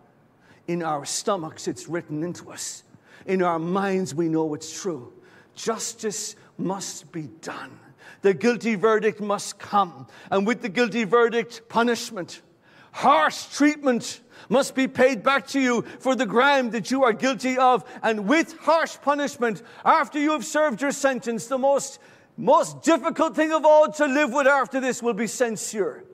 In 0.66 0.82
our 0.82 1.04
stomachs, 1.04 1.68
it's 1.68 1.88
written 1.88 2.24
into 2.24 2.50
us. 2.50 2.82
In 3.26 3.42
our 3.42 3.58
minds, 3.58 4.14
we 4.14 4.28
know 4.28 4.54
it's 4.54 4.80
true. 4.80 5.12
Justice 5.54 6.34
must 6.58 7.12
be 7.12 7.28
done. 7.40 7.78
The 8.22 8.34
guilty 8.34 8.74
verdict 8.74 9.20
must 9.20 9.58
come. 9.58 10.08
And 10.30 10.46
with 10.46 10.62
the 10.62 10.68
guilty 10.68 11.04
verdict, 11.04 11.62
punishment, 11.68 12.42
harsh 12.90 13.46
treatment 13.46 14.20
must 14.48 14.74
be 14.74 14.88
paid 14.88 15.22
back 15.22 15.46
to 15.48 15.60
you 15.60 15.82
for 16.00 16.14
the 16.14 16.26
crime 16.26 16.70
that 16.70 16.90
you 16.90 17.04
are 17.04 17.12
guilty 17.12 17.58
of. 17.58 17.84
And 18.02 18.28
with 18.28 18.56
harsh 18.58 18.96
punishment, 19.02 19.62
after 19.84 20.18
you 20.18 20.32
have 20.32 20.44
served 20.44 20.80
your 20.80 20.92
sentence, 20.92 21.46
the 21.46 21.58
most 21.58 21.98
most 22.36 22.82
difficult 22.82 23.34
thing 23.34 23.52
of 23.52 23.64
all 23.64 23.90
to 23.92 24.06
live 24.06 24.32
with 24.32 24.46
after 24.46 24.80
this 24.80 25.02
will 25.02 25.14
be 25.14 25.26
censure. 25.26 26.04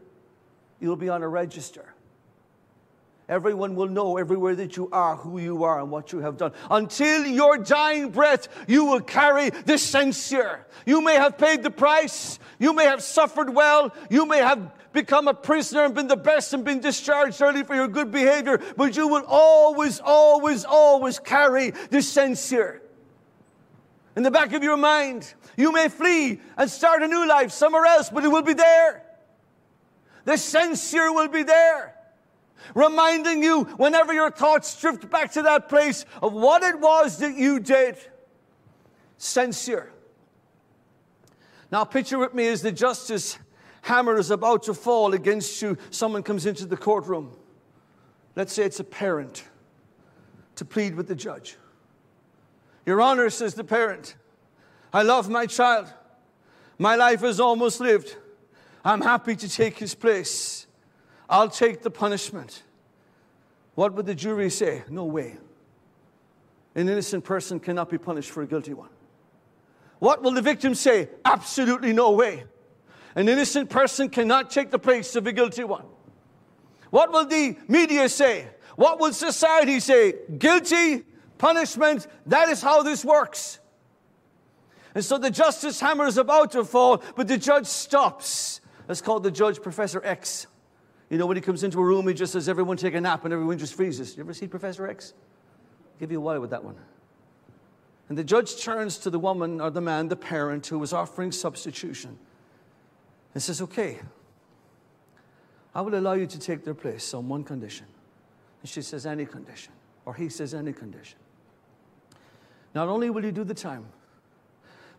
You'll 0.81 0.97
be 0.97 1.09
on 1.09 1.23
a 1.23 1.29
register. 1.29 1.93
Everyone 3.29 3.76
will 3.76 3.88
know 3.88 4.19
everywhere 4.19 4.55
that 4.57 4.76
you 4.76 4.88
are 4.93 5.17
who 5.17 5.38
you 5.38 5.64
are 5.64 5.81
and 5.81 5.91
what 5.91 6.12
you 6.12 6.19
have 6.19 6.37
done. 6.37 6.52
Until 6.71 7.25
your 7.25 7.57
dying 7.57 8.11
breath, 8.11 8.49
you 8.67 8.85
will 8.85 9.00
carry 9.00 9.50
the 9.50 9.79
censure. 9.79 10.67
You 10.85 11.00
may 11.00 11.14
have 11.14 11.38
paid 11.38 11.62
the 11.62 11.71
price. 11.71 12.38
You 12.59 12.73
may 12.73 12.85
have 12.85 13.02
suffered 13.02 13.55
well. 13.55 13.95
You 14.11 14.26
may 14.26 14.38
have 14.38 14.71
become 14.93 15.29
a 15.29 15.35
prisoner 15.35 15.85
and 15.85 15.95
been 15.95 16.09
the 16.09 16.17
best 16.17 16.53
and 16.53 16.65
been 16.65 16.81
discharged 16.81 17.41
early 17.41 17.63
for 17.63 17.75
your 17.75 17.89
good 17.89 18.11
behavior, 18.11 18.61
but 18.77 18.97
you 18.97 19.09
will 19.09 19.25
always, 19.27 20.01
always, 20.01 20.65
always 20.65 21.19
carry 21.19 21.71
the 21.91 22.03
censure 22.03 22.83
in 24.17 24.23
the 24.23 24.31
back 24.31 24.53
of 24.53 24.63
your 24.63 24.77
mind. 24.77 25.35
You 25.57 25.73
may 25.73 25.89
flee 25.89 26.41
and 26.57 26.71
start 26.71 27.03
a 27.03 27.09
new 27.09 27.27
life 27.27 27.51
somewhere 27.53 27.87
else, 27.87 28.11
but 28.11 28.25
it 28.25 28.29
will 28.29 28.43
be 28.43 28.55
there. 28.55 29.03
The 30.25 30.37
censure 30.37 31.13
will 31.13 31.29
be 31.29 31.43
there, 31.43 31.97
reminding 32.75 33.43
you 33.43 33.65
whenever 33.65 34.13
your 34.13 34.31
thoughts 34.31 34.81
drift 34.81 35.11
back 35.11 35.33
to 35.33 35.43
that 35.43 35.69
place 35.69 36.05
of 36.23 36.33
what 36.33 36.63
it 36.63 36.79
was 36.79 37.19
that 37.19 37.35
you 37.35 37.59
did. 37.59 37.97
Censure. 39.17 39.91
Now, 41.71 41.85
picture 41.85 42.19
with 42.19 42.35
me 42.35 42.49
as 42.49 42.61
the 42.61 42.71
justice 42.71 43.39
hammer 43.83 44.17
is 44.17 44.31
about 44.31 44.62
to 44.65 44.75
fall 44.75 45.12
against 45.12 45.61
you. 45.61 45.77
Someone 45.91 46.23
comes 46.23 46.47
into 46.47 46.67
the 46.67 46.77
courtroom. 46.77 47.37
Let's 48.35 48.53
say 48.53 48.65
it's 48.65 48.81
a 48.81 48.85
parent 48.85 49.45
to 50.57 50.65
plead 50.65 50.95
with 50.95 51.07
the 51.07 51.15
judge. 51.15 51.57
Your 52.87 53.01
Honor, 53.01 53.31
says 53.31 53.55
the 53.55 53.65
parent, 53.65 54.17
I 54.93 55.03
love 55.03 55.29
my 55.29 55.47
child. 55.47 55.93
My 56.79 56.97
life 56.97 57.23
is 57.23 57.39
almost 57.39 57.81
lived. 57.81 58.17
I'm 58.85 59.01
happy 59.01 59.37
to 59.37 59.49
take 59.49 59.79
his 59.79 59.95
place. 59.95 60.67
I'll 61.29 61.49
take 61.49 61.83
the 61.83 61.91
punishment. 61.91 62.62
What 63.75 63.95
would 63.95 64.07
the 64.07 64.15
jury 64.15 64.51
say? 64.51 64.83
No 64.89 65.05
way. 65.05 65.37
An 66.75 66.89
innocent 66.89 67.25
person 67.25 67.61
cannot 67.61 67.91
be 67.91 67.99
punished 67.99 68.31
for 68.31 68.43
a 68.43 68.47
guilty 68.47 68.75
one. 68.75 68.89
What 69.99 70.23
will 70.23 70.33
the 70.33 70.43
victim 70.43 70.75
say? 70.75 71.09
Absolutely 71.25 71.93
no 71.93 72.11
way. 72.11 72.45
An 73.14 73.28
innocent 73.28 73.69
person 73.71 74.09
cannot 74.09 74.50
take 74.50 74.71
the 74.71 74.78
place 74.78 75.16
of 75.16 75.26
a 75.26 75.33
guilty 75.33 75.64
one. 75.64 75.85
What 76.90 77.12
will 77.12 77.26
the 77.26 77.57
media 77.69 78.09
say? 78.09 78.49
What 78.76 79.00
will 79.00 79.12
society 79.12 79.81
say? 79.81 80.14
Guilty, 80.38 81.04
punishment, 81.38 82.07
that 82.26 82.49
is 82.49 82.62
how 82.62 82.83
this 82.83 83.04
works. 83.04 83.59
And 84.95 85.04
so 85.04 85.19
the 85.19 85.31
justice 85.31 85.81
hammer 85.81 86.07
is 86.07 86.19
about 86.19 86.52
to 86.52 86.64
fall, 86.64 87.02
but 87.16 87.28
the 87.28 87.38
judge 87.38 87.66
stops. 87.66 88.61
That's 88.87 89.00
called 89.00 89.23
the 89.23 89.31
judge 89.31 89.62
Professor 89.62 90.04
X. 90.04 90.47
You 91.09 91.19
know, 91.19 91.26
when 91.26 91.37
he 91.37 91.40
comes 91.40 91.62
into 91.62 91.78
a 91.78 91.85
room, 91.85 92.09
he 92.09 92.14
just 92.14 92.33
says, 92.33 92.49
Everyone 92.49 92.76
take 92.76 92.95
a 92.95 93.00
nap, 93.00 93.25
and 93.25 93.33
everyone 93.33 93.59
just 93.59 93.75
freezes. 93.75 94.16
You 94.16 94.23
ever 94.23 94.35
see 94.35 94.47
Professor 94.47 94.87
X? 94.87 95.14
I'll 95.14 96.00
give 96.00 96.11
you 96.11 96.19
a 96.19 96.21
while 96.21 96.40
with 96.40 96.50
that 96.50 96.64
one. 96.64 96.76
And 98.09 98.19
the 98.19 98.25
judge 98.25 98.62
turns 98.62 98.99
to 98.99 99.11
the 99.11 99.19
woman 99.19 99.61
or 99.61 99.71
the 99.71 99.81
man, 99.81 100.09
the 100.09 100.16
parent, 100.16 100.66
who 100.66 100.78
was 100.78 100.92
offering 100.92 101.33
substitution, 101.33 102.19
and 103.35 103.43
says, 103.43 103.61
Okay, 103.62 104.01
I 105.75 105.81
will 105.81 105.95
allow 105.95 106.12
you 106.15 106.27
to 106.27 106.39
take 106.39 106.65
their 106.65 106.75
place 106.75 107.15
on 107.15 107.29
one 107.29 107.45
condition. 107.45 107.87
And 108.61 108.69
she 108.69 108.83
says, 108.83 109.07
Any 109.07 109.27
condition. 109.27 109.73
Or 110.05 110.15
he 110.15 110.29
says, 110.29 110.55
Any 110.55 110.73
condition. 110.73 111.19
Not 112.75 112.89
only 112.89 113.11
will 113.11 113.25
you 113.25 113.33
do 113.33 113.45
the 113.45 113.55
time, 113.55 113.87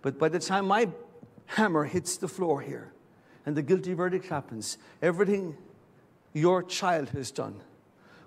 but 0.02 0.20
by 0.20 0.30
the 0.30 0.40
time 0.40 0.68
my 0.68 0.90
hammer 1.46 1.86
hits 1.86 2.18
the 2.18 2.28
floor 2.28 2.62
here 2.62 2.92
and 3.46 3.56
the 3.56 3.62
guilty 3.62 3.94
verdict 3.94 4.28
happens, 4.28 4.78
everything 5.02 5.58
your 6.34 6.64
child 6.64 7.10
has 7.10 7.32
done 7.32 7.62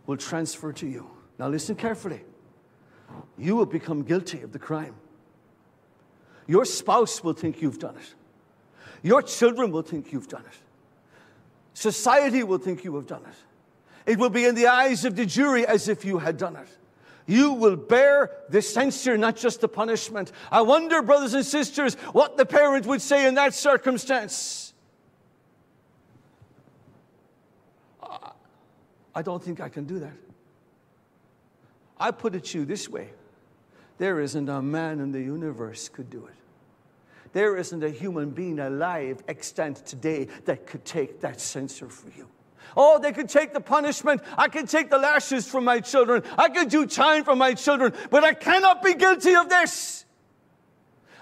will 0.06 0.16
transfer 0.16 0.72
to 0.72 0.86
you. 0.86 1.10
Now, 1.38 1.48
listen 1.48 1.76
carefully. 1.76 2.22
You 3.38 3.56
will 3.56 3.66
become 3.66 4.02
guilty 4.02 4.42
of 4.42 4.52
the 4.52 4.58
crime. 4.58 4.94
Your 6.46 6.64
spouse 6.64 7.22
will 7.22 7.32
think 7.32 7.60
you've 7.60 7.78
done 7.78 7.96
it. 7.96 8.14
Your 9.02 9.22
children 9.22 9.70
will 9.70 9.82
think 9.82 10.12
you've 10.12 10.28
done 10.28 10.44
it. 10.46 10.58
Society 11.74 12.42
will 12.42 12.58
think 12.58 12.84
you 12.84 12.94
have 12.96 13.06
done 13.06 13.22
it. 13.22 14.10
It 14.10 14.18
will 14.18 14.30
be 14.30 14.44
in 14.44 14.54
the 14.54 14.68
eyes 14.68 15.04
of 15.04 15.16
the 15.16 15.26
jury 15.26 15.66
as 15.66 15.88
if 15.88 16.04
you 16.04 16.18
had 16.18 16.36
done 16.36 16.56
it 16.56 16.68
you 17.26 17.52
will 17.52 17.76
bear 17.76 18.30
the 18.48 18.62
censure, 18.62 19.18
not 19.18 19.36
just 19.36 19.60
the 19.60 19.68
punishment. 19.68 20.32
I 20.50 20.62
wonder, 20.62 21.02
brothers 21.02 21.34
and 21.34 21.44
sisters, 21.44 21.94
what 22.12 22.36
the 22.36 22.46
parent 22.46 22.86
would 22.86 23.02
say 23.02 23.26
in 23.26 23.34
that 23.34 23.52
circumstance. 23.52 24.72
I 29.14 29.22
don't 29.22 29.42
think 29.42 29.60
I 29.60 29.68
can 29.68 29.84
do 29.84 29.98
that. 30.00 30.12
I 31.98 32.10
put 32.10 32.34
it 32.34 32.44
to 32.46 32.60
you 32.60 32.64
this 32.64 32.88
way 32.88 33.10
there 33.98 34.20
isn't 34.20 34.48
a 34.50 34.60
man 34.60 35.00
in 35.00 35.10
the 35.10 35.22
universe 35.22 35.88
could 35.88 36.10
do 36.10 36.26
it. 36.26 36.34
There 37.36 37.58
isn't 37.58 37.84
a 37.84 37.90
human 37.90 38.30
being 38.30 38.60
alive 38.60 39.22
extant 39.28 39.84
today 39.84 40.28
that 40.46 40.66
could 40.66 40.86
take 40.86 41.20
that 41.20 41.38
censure 41.38 41.90
for 41.90 42.08
you. 42.16 42.26
Oh, 42.74 42.98
they 42.98 43.12
could 43.12 43.28
take 43.28 43.52
the 43.52 43.60
punishment. 43.60 44.22
I 44.38 44.48
could 44.48 44.70
take 44.70 44.88
the 44.88 44.96
lashes 44.96 45.46
from 45.46 45.64
my 45.64 45.80
children. 45.80 46.22
I 46.38 46.48
could 46.48 46.70
do 46.70 46.86
time 46.86 47.24
for 47.24 47.36
my 47.36 47.52
children, 47.52 47.92
but 48.08 48.24
I 48.24 48.32
cannot 48.32 48.82
be 48.82 48.94
guilty 48.94 49.34
of 49.34 49.50
this. 49.50 50.06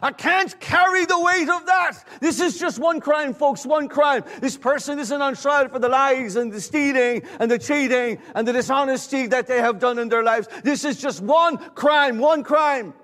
I 0.00 0.12
can't 0.12 0.54
carry 0.60 1.04
the 1.04 1.18
weight 1.18 1.48
of 1.48 1.66
that. 1.66 2.04
This 2.20 2.38
is 2.38 2.60
just 2.60 2.78
one 2.78 3.00
crime, 3.00 3.34
folks, 3.34 3.66
one 3.66 3.88
crime. 3.88 4.22
This 4.40 4.56
person 4.56 5.00
isn't 5.00 5.20
on 5.20 5.34
trial 5.34 5.68
for 5.68 5.80
the 5.80 5.88
lies 5.88 6.36
and 6.36 6.52
the 6.52 6.60
stealing 6.60 7.24
and 7.40 7.50
the 7.50 7.58
cheating 7.58 8.20
and 8.36 8.46
the 8.46 8.52
dishonesty 8.52 9.26
that 9.26 9.48
they 9.48 9.58
have 9.58 9.80
done 9.80 9.98
in 9.98 10.10
their 10.10 10.22
lives. 10.22 10.46
This 10.62 10.84
is 10.84 11.00
just 11.00 11.22
one 11.22 11.56
crime, 11.74 12.18
one 12.18 12.44
crime. 12.44 12.94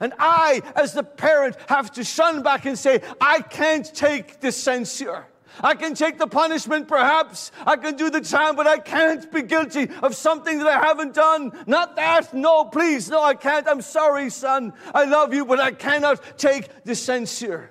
And 0.00 0.14
I, 0.18 0.62
as 0.74 0.94
the 0.94 1.02
parent, 1.02 1.56
have 1.68 1.92
to 1.92 2.04
shun 2.04 2.42
back 2.42 2.64
and 2.64 2.78
say, 2.78 3.02
I 3.20 3.42
can't 3.42 3.86
take 3.94 4.40
the 4.40 4.50
censure. 4.50 5.26
I 5.62 5.74
can 5.74 5.94
take 5.94 6.18
the 6.18 6.26
punishment, 6.26 6.88
perhaps. 6.88 7.52
I 7.66 7.76
can 7.76 7.96
do 7.96 8.08
the 8.08 8.20
time, 8.20 8.56
but 8.56 8.66
I 8.66 8.78
can't 8.78 9.30
be 9.30 9.42
guilty 9.42 9.90
of 10.02 10.14
something 10.14 10.58
that 10.58 10.66
I 10.66 10.86
haven't 10.86 11.14
done. 11.14 11.52
Not 11.66 11.96
that. 11.96 12.32
No, 12.32 12.64
please. 12.64 13.10
No, 13.10 13.22
I 13.22 13.34
can't. 13.34 13.68
I'm 13.68 13.82
sorry, 13.82 14.30
son. 14.30 14.72
I 14.94 15.04
love 15.04 15.34
you, 15.34 15.44
but 15.44 15.60
I 15.60 15.72
cannot 15.72 16.38
take 16.38 16.84
the 16.84 16.94
censure. 16.94 17.70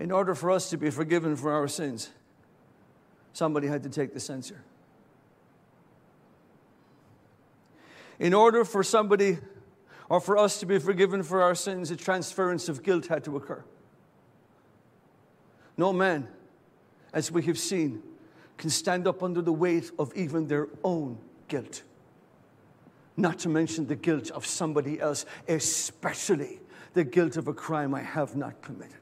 In 0.00 0.10
order 0.10 0.34
for 0.34 0.50
us 0.50 0.70
to 0.70 0.78
be 0.78 0.88
forgiven 0.88 1.36
for 1.36 1.52
our 1.52 1.68
sins, 1.68 2.08
somebody 3.34 3.68
had 3.68 3.82
to 3.82 3.90
take 3.90 4.14
the 4.14 4.18
censure. 4.18 4.64
In 8.18 8.32
order 8.32 8.64
for 8.64 8.82
somebody 8.82 9.38
or 10.08 10.18
for 10.18 10.38
us 10.38 10.58
to 10.60 10.66
be 10.66 10.78
forgiven 10.78 11.22
for 11.22 11.42
our 11.42 11.54
sins, 11.54 11.90
a 11.90 11.96
transference 11.96 12.68
of 12.68 12.82
guilt 12.82 13.08
had 13.08 13.24
to 13.24 13.36
occur. 13.36 13.62
No 15.76 15.92
man, 15.92 16.28
as 17.12 17.30
we 17.30 17.42
have 17.42 17.58
seen, 17.58 18.02
can 18.56 18.70
stand 18.70 19.06
up 19.06 19.22
under 19.22 19.42
the 19.42 19.52
weight 19.52 19.90
of 19.98 20.12
even 20.16 20.46
their 20.46 20.68
own 20.82 21.18
guilt. 21.48 21.82
Not 23.18 23.38
to 23.40 23.50
mention 23.50 23.86
the 23.86 23.96
guilt 23.96 24.30
of 24.30 24.46
somebody 24.46 24.98
else, 24.98 25.26
especially 25.46 26.60
the 26.94 27.04
guilt 27.04 27.36
of 27.36 27.48
a 27.48 27.54
crime 27.54 27.94
I 27.94 28.00
have 28.00 28.34
not 28.34 28.62
committed. 28.62 28.99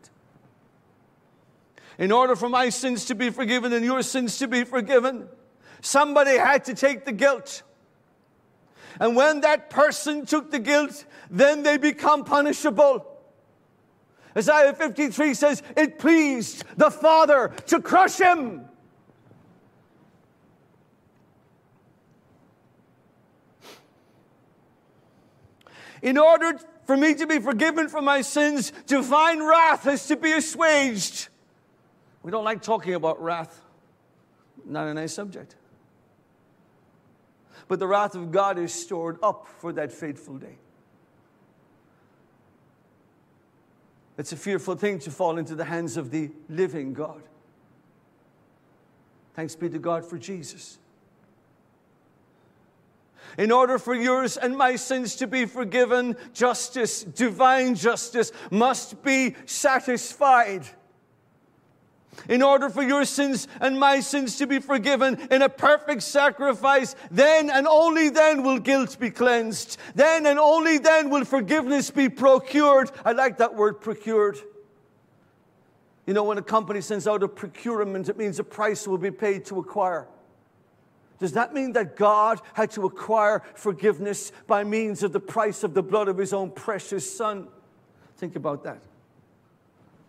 In 1.98 2.12
order 2.12 2.36
for 2.36 2.48
my 2.48 2.68
sins 2.68 3.06
to 3.06 3.16
be 3.16 3.30
forgiven 3.30 3.72
and 3.72 3.84
your 3.84 4.02
sins 4.02 4.38
to 4.38 4.46
be 4.46 4.62
forgiven, 4.62 5.28
somebody 5.80 6.38
had 6.38 6.64
to 6.66 6.74
take 6.74 7.04
the 7.04 7.12
guilt. 7.12 7.62
And 9.00 9.16
when 9.16 9.40
that 9.40 9.68
person 9.68 10.24
took 10.24 10.50
the 10.50 10.60
guilt, 10.60 11.04
then 11.28 11.64
they 11.64 11.76
become 11.76 12.24
punishable. 12.24 13.06
Isaiah 14.36 14.74
53 14.74 15.34
says, 15.34 15.62
It 15.76 15.98
pleased 15.98 16.64
the 16.76 16.90
Father 16.90 17.52
to 17.66 17.80
crush 17.80 18.18
him. 18.18 18.64
In 26.00 26.16
order 26.16 26.58
for 26.86 26.96
me 26.96 27.14
to 27.14 27.26
be 27.26 27.40
forgiven 27.40 27.88
for 27.88 28.00
my 28.00 28.20
sins, 28.20 28.72
divine 28.86 29.42
wrath 29.42 29.82
has 29.82 30.06
to 30.06 30.16
be 30.16 30.30
assuaged. 30.30 31.28
We 32.22 32.30
don't 32.30 32.44
like 32.44 32.62
talking 32.62 32.94
about 32.94 33.22
wrath, 33.22 33.62
not 34.64 34.88
a 34.88 34.94
nice 34.94 35.14
subject 35.14 35.54
but 37.68 37.78
the 37.78 37.86
wrath 37.86 38.14
of 38.14 38.32
God 38.32 38.58
is 38.58 38.72
stored 38.72 39.18
up 39.22 39.46
for 39.46 39.72
that 39.74 39.92
fateful 39.92 40.38
day. 40.38 40.56
It's 44.16 44.32
a 44.32 44.36
fearful 44.36 44.74
thing 44.74 44.98
to 45.00 45.10
fall 45.10 45.38
into 45.38 45.54
the 45.54 45.64
hands 45.64 45.96
of 45.96 46.10
the 46.10 46.30
living 46.48 46.92
God. 46.92 47.22
Thanks 49.34 49.54
be 49.54 49.68
to 49.68 49.78
God 49.78 50.04
for 50.04 50.18
Jesus. 50.18 50.78
In 53.36 53.52
order 53.52 53.78
for 53.78 53.94
yours 53.94 54.36
and 54.36 54.56
my 54.56 54.74
sins 54.74 55.14
to 55.16 55.28
be 55.28 55.44
forgiven, 55.44 56.16
justice, 56.32 57.04
divine 57.04 57.76
justice, 57.76 58.32
must 58.50 59.02
be 59.04 59.36
satisfied 59.44 60.66
in 62.28 62.42
order 62.42 62.68
for 62.68 62.82
your 62.82 63.04
sins 63.04 63.48
and 63.60 63.78
my 63.78 64.00
sins 64.00 64.36
to 64.36 64.46
be 64.46 64.58
forgiven 64.58 65.18
in 65.30 65.42
a 65.42 65.48
perfect 65.48 66.02
sacrifice, 66.02 66.94
then 67.10 67.50
and 67.50 67.66
only 67.66 68.08
then 68.08 68.42
will 68.42 68.58
guilt 68.58 68.98
be 68.98 69.10
cleansed. 69.10 69.78
Then 69.94 70.26
and 70.26 70.38
only 70.38 70.78
then 70.78 71.10
will 71.10 71.24
forgiveness 71.24 71.90
be 71.90 72.08
procured. 72.08 72.90
I 73.04 73.12
like 73.12 73.38
that 73.38 73.54
word 73.54 73.80
procured. 73.80 74.38
You 76.06 76.14
know, 76.14 76.24
when 76.24 76.38
a 76.38 76.42
company 76.42 76.80
sends 76.80 77.06
out 77.06 77.22
a 77.22 77.28
procurement, 77.28 78.08
it 78.08 78.16
means 78.16 78.38
a 78.38 78.44
price 78.44 78.88
will 78.88 78.98
be 78.98 79.10
paid 79.10 79.44
to 79.46 79.58
acquire. 79.58 80.08
Does 81.18 81.32
that 81.32 81.52
mean 81.52 81.72
that 81.72 81.96
God 81.96 82.40
had 82.54 82.70
to 82.72 82.86
acquire 82.86 83.42
forgiveness 83.54 84.32
by 84.46 84.64
means 84.64 85.02
of 85.02 85.12
the 85.12 85.20
price 85.20 85.64
of 85.64 85.74
the 85.74 85.82
blood 85.82 86.08
of 86.08 86.16
his 86.16 86.32
own 86.32 86.50
precious 86.50 87.16
son? 87.16 87.48
Think 88.16 88.36
about 88.36 88.64
that. 88.64 88.82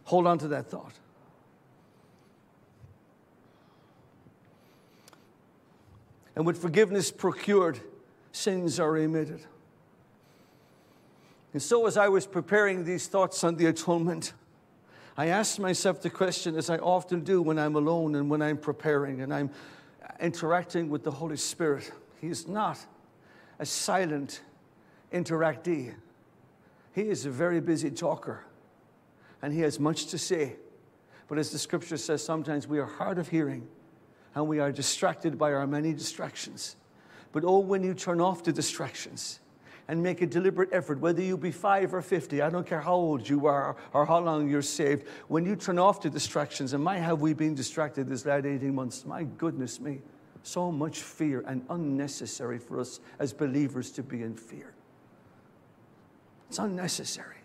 Hold 0.05 0.27
on 0.27 0.37
to 0.39 0.47
that 0.49 0.67
thought. 0.69 0.93
And 6.39 6.45
with 6.45 6.61
forgiveness 6.61 7.11
procured, 7.11 7.81
sins 8.31 8.79
are 8.79 8.93
remitted. 8.93 9.41
And 11.51 11.61
so, 11.61 11.85
as 11.85 11.97
I 11.97 12.07
was 12.07 12.25
preparing 12.25 12.85
these 12.85 13.07
thoughts 13.07 13.43
on 13.43 13.57
the 13.57 13.65
atonement, 13.65 14.31
I 15.17 15.25
asked 15.25 15.59
myself 15.59 16.01
the 16.01 16.09
question, 16.09 16.55
as 16.55 16.69
I 16.69 16.77
often 16.77 17.25
do 17.25 17.41
when 17.41 17.59
I'm 17.59 17.75
alone 17.75 18.15
and 18.15 18.29
when 18.29 18.41
I'm 18.41 18.55
preparing 18.55 19.19
and 19.19 19.33
I'm 19.33 19.49
interacting 20.21 20.89
with 20.89 21.03
the 21.03 21.11
Holy 21.11 21.35
Spirit. 21.35 21.91
He 22.21 22.27
is 22.27 22.47
not 22.47 22.79
a 23.59 23.65
silent 23.65 24.39
interactee, 25.11 25.93
He 26.95 27.01
is 27.01 27.25
a 27.25 27.31
very 27.31 27.59
busy 27.59 27.91
talker. 27.91 28.45
and 29.41 29.51
he 29.51 29.59
has 29.59 29.77
much 29.77 30.05
to 30.05 30.17
say. 30.17 30.55
But 31.27 31.37
as 31.37 31.51
the 31.51 31.59
scripture 31.59 31.97
says, 31.97 32.23
sometimes 32.23 32.65
we 32.65 32.79
are 32.79 32.85
hard 32.85 33.17
of 33.17 33.27
hearing 33.27 33.67
and 34.35 34.47
we 34.47 34.59
are 34.59 34.71
distracted 34.71 35.37
by 35.37 35.53
our 35.53 35.67
many 35.67 35.93
distractions. 35.93 36.75
But 37.31 37.43
oh, 37.43 37.59
when 37.59 37.83
you 37.83 37.93
turn 37.93 38.21
off 38.21 38.43
the 38.43 38.51
distractions 38.51 39.39
and 39.87 40.01
make 40.01 40.21
a 40.21 40.27
deliberate 40.27 40.69
effort, 40.71 40.99
whether 40.99 41.21
you 41.21 41.37
be 41.37 41.51
five 41.51 41.93
or 41.93 42.01
50, 42.01 42.41
I 42.41 42.49
don't 42.49 42.65
care 42.65 42.81
how 42.81 42.95
old 42.95 43.27
you 43.27 43.47
are 43.47 43.75
or 43.93 44.05
how 44.05 44.19
long 44.19 44.49
you're 44.49 44.61
saved, 44.61 45.07
when 45.27 45.45
you 45.45 45.55
turn 45.55 45.79
off 45.79 46.01
the 46.01 46.09
distractions, 46.09 46.73
and 46.73 46.83
my, 46.83 46.97
have 46.97 47.21
we 47.21 47.33
been 47.33 47.55
distracted 47.55 48.07
this 48.07 48.25
last 48.25 48.45
18 48.45 48.73
months? 48.73 49.05
My 49.05 49.23
goodness 49.23 49.79
me. 49.79 50.01
So 50.43 50.71
much 50.71 50.99
fear 50.99 51.43
and 51.47 51.65
unnecessary 51.69 52.59
for 52.59 52.79
us 52.79 52.99
as 53.19 53.33
believers 53.33 53.91
to 53.91 54.03
be 54.03 54.23
in 54.23 54.35
fear. 54.35 54.73
It's 56.49 56.59
unnecessary. 56.59 57.35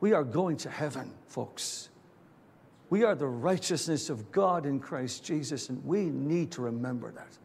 We 0.00 0.12
are 0.12 0.24
going 0.24 0.56
to 0.58 0.70
heaven, 0.70 1.12
folks. 1.26 1.89
We 2.90 3.04
are 3.04 3.14
the 3.14 3.28
righteousness 3.28 4.10
of 4.10 4.32
God 4.32 4.66
in 4.66 4.80
Christ 4.80 5.24
Jesus, 5.24 5.68
and 5.68 5.84
we 5.84 6.06
need 6.06 6.50
to 6.52 6.62
remember 6.62 7.12
that. 7.12 7.38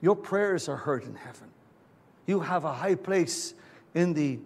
Your 0.00 0.16
prayers 0.16 0.68
are 0.68 0.76
heard 0.76 1.04
in 1.04 1.14
heaven. 1.14 1.48
You 2.26 2.40
have 2.40 2.64
a 2.64 2.72
high 2.72 2.96
place 2.96 3.54
in 3.94 4.14
the 4.14 4.40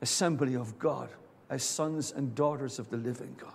assembly 0.00 0.54
of 0.54 0.78
God 0.78 1.10
as 1.50 1.64
sons 1.64 2.12
and 2.12 2.34
daughters 2.34 2.78
of 2.78 2.88
the 2.90 2.96
living 2.96 3.34
God. 3.38 3.52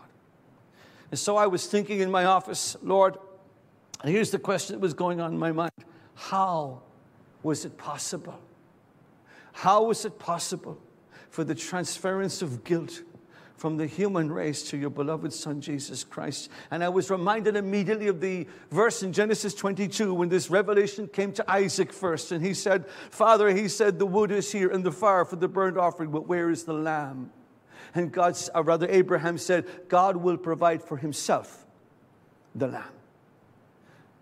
And 1.10 1.20
so 1.20 1.38
I 1.38 1.48
was 1.48 1.66
thinking 1.66 2.00
in 2.00 2.12
my 2.12 2.26
office, 2.26 2.78
Lord, 2.82 3.18
and 4.02 4.12
here's 4.12 4.32
the 4.32 4.40
question 4.40 4.76
that 4.76 4.80
was 4.80 4.94
going 4.94 5.22
on 5.22 5.34
in 5.34 5.40
my 5.40 5.52
mind 5.52 5.72
How 6.16 6.82
was 7.44 7.66
it 7.66 7.78
possible? 7.78 8.40
How 9.54 9.84
was 9.84 10.06
it 10.06 10.20
possible 10.20 10.78
for 11.30 11.44
the 11.44 11.56
transference 11.56 12.42
of 12.42 12.64
guilt 12.64 13.02
from 13.62 13.78
the 13.78 13.86
human 13.86 14.32
race 14.32 14.64
to 14.64 14.76
your 14.76 14.90
beloved 14.90 15.32
Son, 15.32 15.62
Jesus 15.62 16.04
Christ. 16.04 16.50
And 16.72 16.84
I 16.84 16.90
was 16.90 17.12
reminded 17.12 17.56
immediately 17.56 18.08
of 18.08 18.20
the 18.20 18.48
verse 18.72 19.04
in 19.04 19.14
Genesis 19.14 19.54
22 19.54 20.16
when 20.16 20.30
this 20.30 20.50
revelation 20.50 21.08
came 21.08 21.32
to 21.34 21.46
Isaac 21.48 21.94
first. 21.94 22.32
And 22.32 22.44
he 22.44 22.56
said, 22.56 22.88
Father, 23.12 23.54
he 23.54 23.68
said, 23.68 24.00
the 24.00 24.06
wood 24.08 24.32
is 24.32 24.52
here 24.52 24.70
and 24.70 24.84
the 24.84 24.92
fire 24.92 25.26
for 25.26 25.36
the 25.36 25.48
burnt 25.48 25.78
offering, 25.78 26.10
but 26.10 26.28
where 26.28 26.50
is 26.50 26.64
the 26.64 26.74
lamb? 26.74 27.30
And 27.94 28.12
God, 28.12 28.36
or 28.56 28.64
rather, 28.64 28.88
Abraham 28.90 29.38
said, 29.38 29.68
God 29.88 30.18
will 30.18 30.38
provide 30.38 30.82
for 30.82 30.98
himself 30.98 31.68
the 32.56 32.66
lamb. 32.66 32.90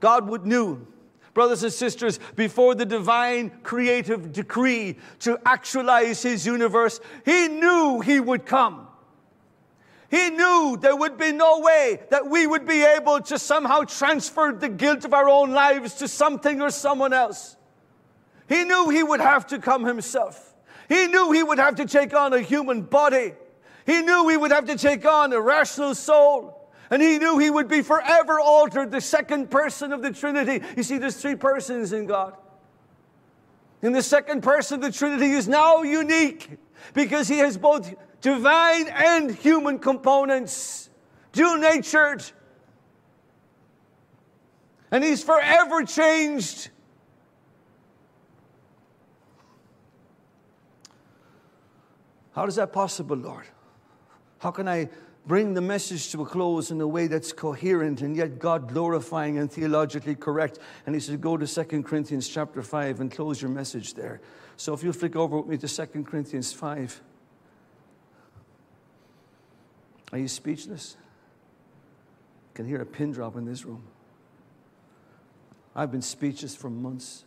God 0.02 0.28
would 0.28 0.46
knew 0.46 0.86
brothers 1.34 1.64
and 1.64 1.72
sisters, 1.72 2.20
before 2.36 2.76
the 2.76 2.86
divine 2.86 3.52
creative 3.64 4.34
decree 4.34 4.98
to 5.20 5.40
actualize 5.46 6.24
his 6.24 6.46
universe, 6.46 7.00
he 7.24 7.48
knew 7.48 8.02
he 8.02 8.20
would 8.20 8.46
come. 8.46 8.89
He 10.10 10.32
knew 10.32 10.78
there 10.82 10.96
would 10.96 11.18
be 11.18 11.32
no 11.32 11.60
way 11.60 12.00
that 12.10 12.28
we 12.28 12.48
would 12.48 12.66
be 12.66 12.84
able 12.84 13.22
to 13.22 13.38
somehow 13.38 13.84
transfer 13.84 14.52
the 14.52 14.70
guilt 14.70 15.06
of 15.06 15.14
our 15.14 15.30
own 15.30 15.52
lives 15.52 15.94
to 15.96 16.08
something 16.08 16.62
or 16.62 16.72
someone 16.72 17.14
else. 17.14 17.56
He 18.48 18.64
knew 18.64 18.90
he 18.90 19.04
would 19.04 19.22
have 19.22 19.46
to 19.48 19.60
come 19.60 19.86
himself. 19.86 20.56
He 20.88 21.06
knew 21.06 21.32
he 21.32 21.44
would 21.44 21.60
have 21.60 21.76
to 21.76 21.86
take 21.86 22.16
on 22.16 22.34
a 22.34 22.42
human 22.42 22.82
body. 22.82 23.34
He 23.86 24.02
knew 24.02 24.28
he 24.28 24.38
would 24.38 24.52
have 24.52 24.66
to 24.66 24.76
take 24.76 25.06
on 25.06 25.32
a 25.32 25.40
rational 25.40 25.94
soul. 25.94 26.72
And 26.90 27.04
he 27.04 27.20
knew 27.20 27.38
he 27.38 27.52
would 27.52 27.68
be 27.68 27.84
forever 27.84 28.40
altered, 28.40 28.90
the 28.90 29.02
second 29.02 29.52
person 29.52 29.94
of 29.94 30.02
the 30.02 30.12
Trinity. 30.12 30.66
You 30.76 30.82
see, 30.82 30.98
there's 30.98 31.18
three 31.18 31.36
persons 31.36 31.94
in 31.94 32.08
God. 32.08 32.36
And 33.84 33.94
the 33.94 34.02
second 34.02 34.42
person 34.42 34.76
of 34.76 34.82
the 34.82 34.92
Trinity 34.92 35.32
is 35.32 35.48
now 35.48 35.84
unique 35.84 36.58
because 36.96 37.28
he 37.28 37.38
has 37.38 37.58
both 37.58 37.94
divine 38.22 38.88
and 38.88 39.32
human 39.32 39.80
components, 39.80 40.90
dual 41.32 41.58
natured. 41.58 42.24
And 44.92 45.04
he's 45.04 45.24
forever 45.24 45.84
changed. 45.84 46.70
How 52.32 52.46
is 52.46 52.56
that 52.56 52.72
possible, 52.72 53.18
Lord? 53.18 53.46
How 54.40 54.52
can 54.52 54.68
I 54.68 54.90
bring 55.26 55.54
the 55.54 55.62
message 55.62 56.12
to 56.12 56.22
a 56.22 56.26
close 56.26 56.72
in 56.72 56.80
a 56.80 56.88
way 56.88 57.08
that's 57.08 57.34
coherent 57.34 58.02
and 58.02 58.16
yet 58.16 58.40
God 58.40 58.70
glorifying 58.70 59.38
and 59.38 59.52
theologically 59.52 60.16
correct? 60.16 60.58
And 60.86 60.96
he 60.96 61.02
said, 61.02 61.20
Go 61.22 61.38
to 61.38 61.46
2 61.46 61.84
Corinthians 61.84 62.28
chapter 62.28 62.64
5 62.64 63.02
and 63.02 63.12
close 63.12 63.42
your 63.42 63.52
message 63.52 63.94
there. 63.94 64.22
So 64.58 64.74
if 64.74 64.84
you 64.84 64.94
flick 64.94 65.16
over 65.16 65.38
with 65.38 65.48
me 65.48 65.58
to 65.58 65.68
2 65.68 66.04
Corinthians 66.04 66.54
5. 66.54 67.02
Are 70.12 70.18
you 70.18 70.28
speechless? 70.28 70.98
I 72.54 72.58
can 72.58 72.66
hear 72.66 72.82
a 72.82 72.86
pin 72.86 73.12
drop 73.12 73.36
in 73.36 73.46
this 73.46 73.66
room. 73.66 73.84
I've 75.76 75.92
been 75.92 76.02
speechless 76.02 76.56
for 76.56 76.70
months. 76.70 77.26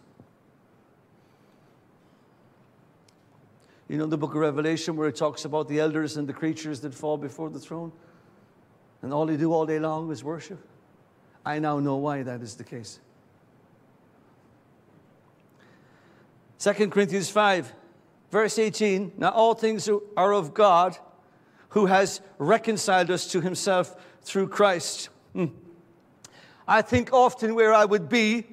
You 3.89 3.99
know 3.99 4.07
the 4.07 4.19
book 4.19 4.31
of 4.31 4.41
Revelation 4.41 4.97
where 4.97 5.09
it 5.09 5.17
talks 5.17 5.45
about 5.45 5.69
the 5.69 5.79
elders 5.79 6.17
and 6.17 6.29
the 6.29 6.33
creatures 6.33 6.81
that 6.81 6.95
fall 6.95 7.17
before 7.17 7.51
the 7.51 7.59
throne? 7.59 7.93
And 9.03 9.13
all 9.13 9.27
they 9.27 9.37
do 9.37 9.53
all 9.53 9.67
day 9.67 9.79
long 9.79 10.11
is 10.11 10.25
worship? 10.25 10.67
I 11.45 11.59
now 11.59 11.79
know 11.79 11.97
why 11.97 12.23
that 12.23 12.41
is 12.41 12.55
the 12.55 12.65
case. 12.65 13.01
2 16.59 16.89
Corinthians 16.91 17.29
5, 17.29 17.73
verse 18.31 18.59
18 18.59 19.13
Now 19.19 19.31
all 19.31 19.55
things 19.55 19.89
are 20.17 20.33
of 20.33 20.55
God 20.55 20.97
who 21.73 21.87
has 21.87 22.21
reconciled 22.39 23.11
us 23.11 23.27
to 23.33 23.41
himself 23.41 23.97
through 24.23 24.49
Christ. 24.49 25.09
Hmm. 25.33 25.47
I 26.69 26.83
think 26.83 27.13
often 27.13 27.55
where 27.55 27.73
I 27.73 27.85
would 27.85 28.09
be 28.09 28.47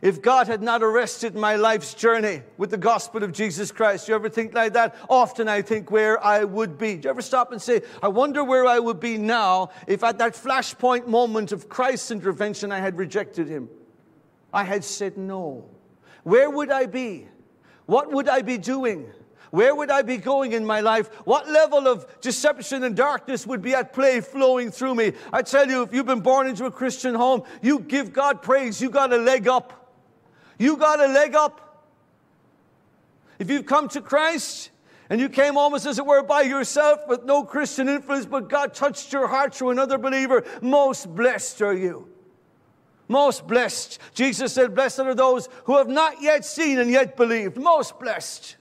if 0.00 0.22
God 0.22 0.46
had 0.46 0.62
not 0.62 0.82
arrested 0.82 1.34
my 1.34 1.56
life's 1.56 1.94
journey 1.94 2.42
with 2.56 2.70
the 2.70 2.76
gospel 2.76 3.22
of 3.22 3.32
Jesus 3.32 3.70
Christ. 3.70 4.08
You 4.08 4.14
ever 4.14 4.28
think 4.28 4.54
like 4.54 4.72
that? 4.72 4.96
Often 5.08 5.48
I 5.48 5.62
think 5.62 5.90
where 5.90 6.22
I 6.24 6.44
would 6.44 6.78
be. 6.78 6.96
Do 6.96 7.06
you 7.06 7.10
ever 7.10 7.22
stop 7.22 7.50
and 7.52 7.60
say, 7.60 7.82
I 8.02 8.08
wonder 8.08 8.42
where 8.42 8.66
I 8.66 8.78
would 8.78 9.00
be 9.00 9.18
now 9.18 9.70
if 9.86 10.02
at 10.04 10.18
that 10.18 10.34
flashpoint 10.34 11.06
moment 11.06 11.50
of 11.50 11.68
Christ's 11.68 12.12
intervention 12.12 12.70
I 12.70 12.78
had 12.78 12.98
rejected 12.98 13.48
him? 13.48 13.68
I 14.52 14.62
had 14.62 14.84
said 14.84 15.16
no. 15.16 15.68
Where 16.22 16.50
would 16.50 16.70
I 16.70 16.86
be? 16.86 17.26
What 17.86 18.12
would 18.12 18.28
I 18.28 18.42
be 18.42 18.58
doing? 18.58 19.10
Where 19.52 19.74
would 19.74 19.90
I 19.90 20.00
be 20.00 20.16
going 20.16 20.52
in 20.52 20.64
my 20.64 20.80
life? 20.80 21.08
What 21.26 21.46
level 21.46 21.86
of 21.86 22.06
deception 22.22 22.84
and 22.84 22.96
darkness 22.96 23.46
would 23.46 23.60
be 23.60 23.74
at 23.74 23.92
play 23.92 24.22
flowing 24.22 24.70
through 24.70 24.94
me? 24.94 25.12
I 25.30 25.42
tell 25.42 25.68
you, 25.68 25.82
if 25.82 25.92
you've 25.92 26.06
been 26.06 26.20
born 26.20 26.46
into 26.46 26.64
a 26.64 26.70
Christian 26.70 27.14
home, 27.14 27.42
you 27.60 27.80
give 27.80 28.14
God 28.14 28.40
praise. 28.40 28.80
You 28.80 28.88
got 28.88 29.12
a 29.12 29.18
leg 29.18 29.46
up. 29.46 29.94
You 30.58 30.78
got 30.78 31.00
a 31.00 31.06
leg 31.06 31.34
up. 31.34 31.84
If 33.38 33.50
you've 33.50 33.66
come 33.66 33.88
to 33.88 34.00
Christ, 34.00 34.70
and 35.10 35.20
you 35.20 35.28
came 35.28 35.58
almost 35.58 35.84
as 35.84 35.98
it 35.98 36.06
were 36.06 36.22
by 36.22 36.40
yourself 36.40 37.00
with 37.06 37.24
no 37.24 37.44
Christian 37.44 37.90
influence, 37.90 38.24
but 38.24 38.48
God 38.48 38.72
touched 38.72 39.12
your 39.12 39.28
heart 39.28 39.54
through 39.54 39.68
another 39.68 39.98
believer. 39.98 40.46
Most 40.62 41.14
blessed 41.14 41.60
are 41.60 41.74
you. 41.74 42.08
Most 43.06 43.46
blessed. 43.46 43.98
Jesus 44.14 44.54
said, 44.54 44.74
Blessed 44.74 45.00
are 45.00 45.14
those 45.14 45.50
who 45.64 45.76
have 45.76 45.88
not 45.88 46.22
yet 46.22 46.46
seen 46.46 46.78
and 46.78 46.90
yet 46.90 47.18
believed. 47.18 47.58
Most 47.58 48.00
blessed. 48.00 48.56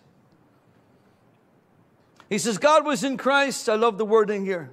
He 2.31 2.37
says, 2.37 2.57
God 2.57 2.85
was 2.85 3.03
in 3.03 3.17
Christ. 3.17 3.67
I 3.67 3.75
love 3.75 3.97
the 3.97 4.05
wording 4.05 4.45
here. 4.45 4.71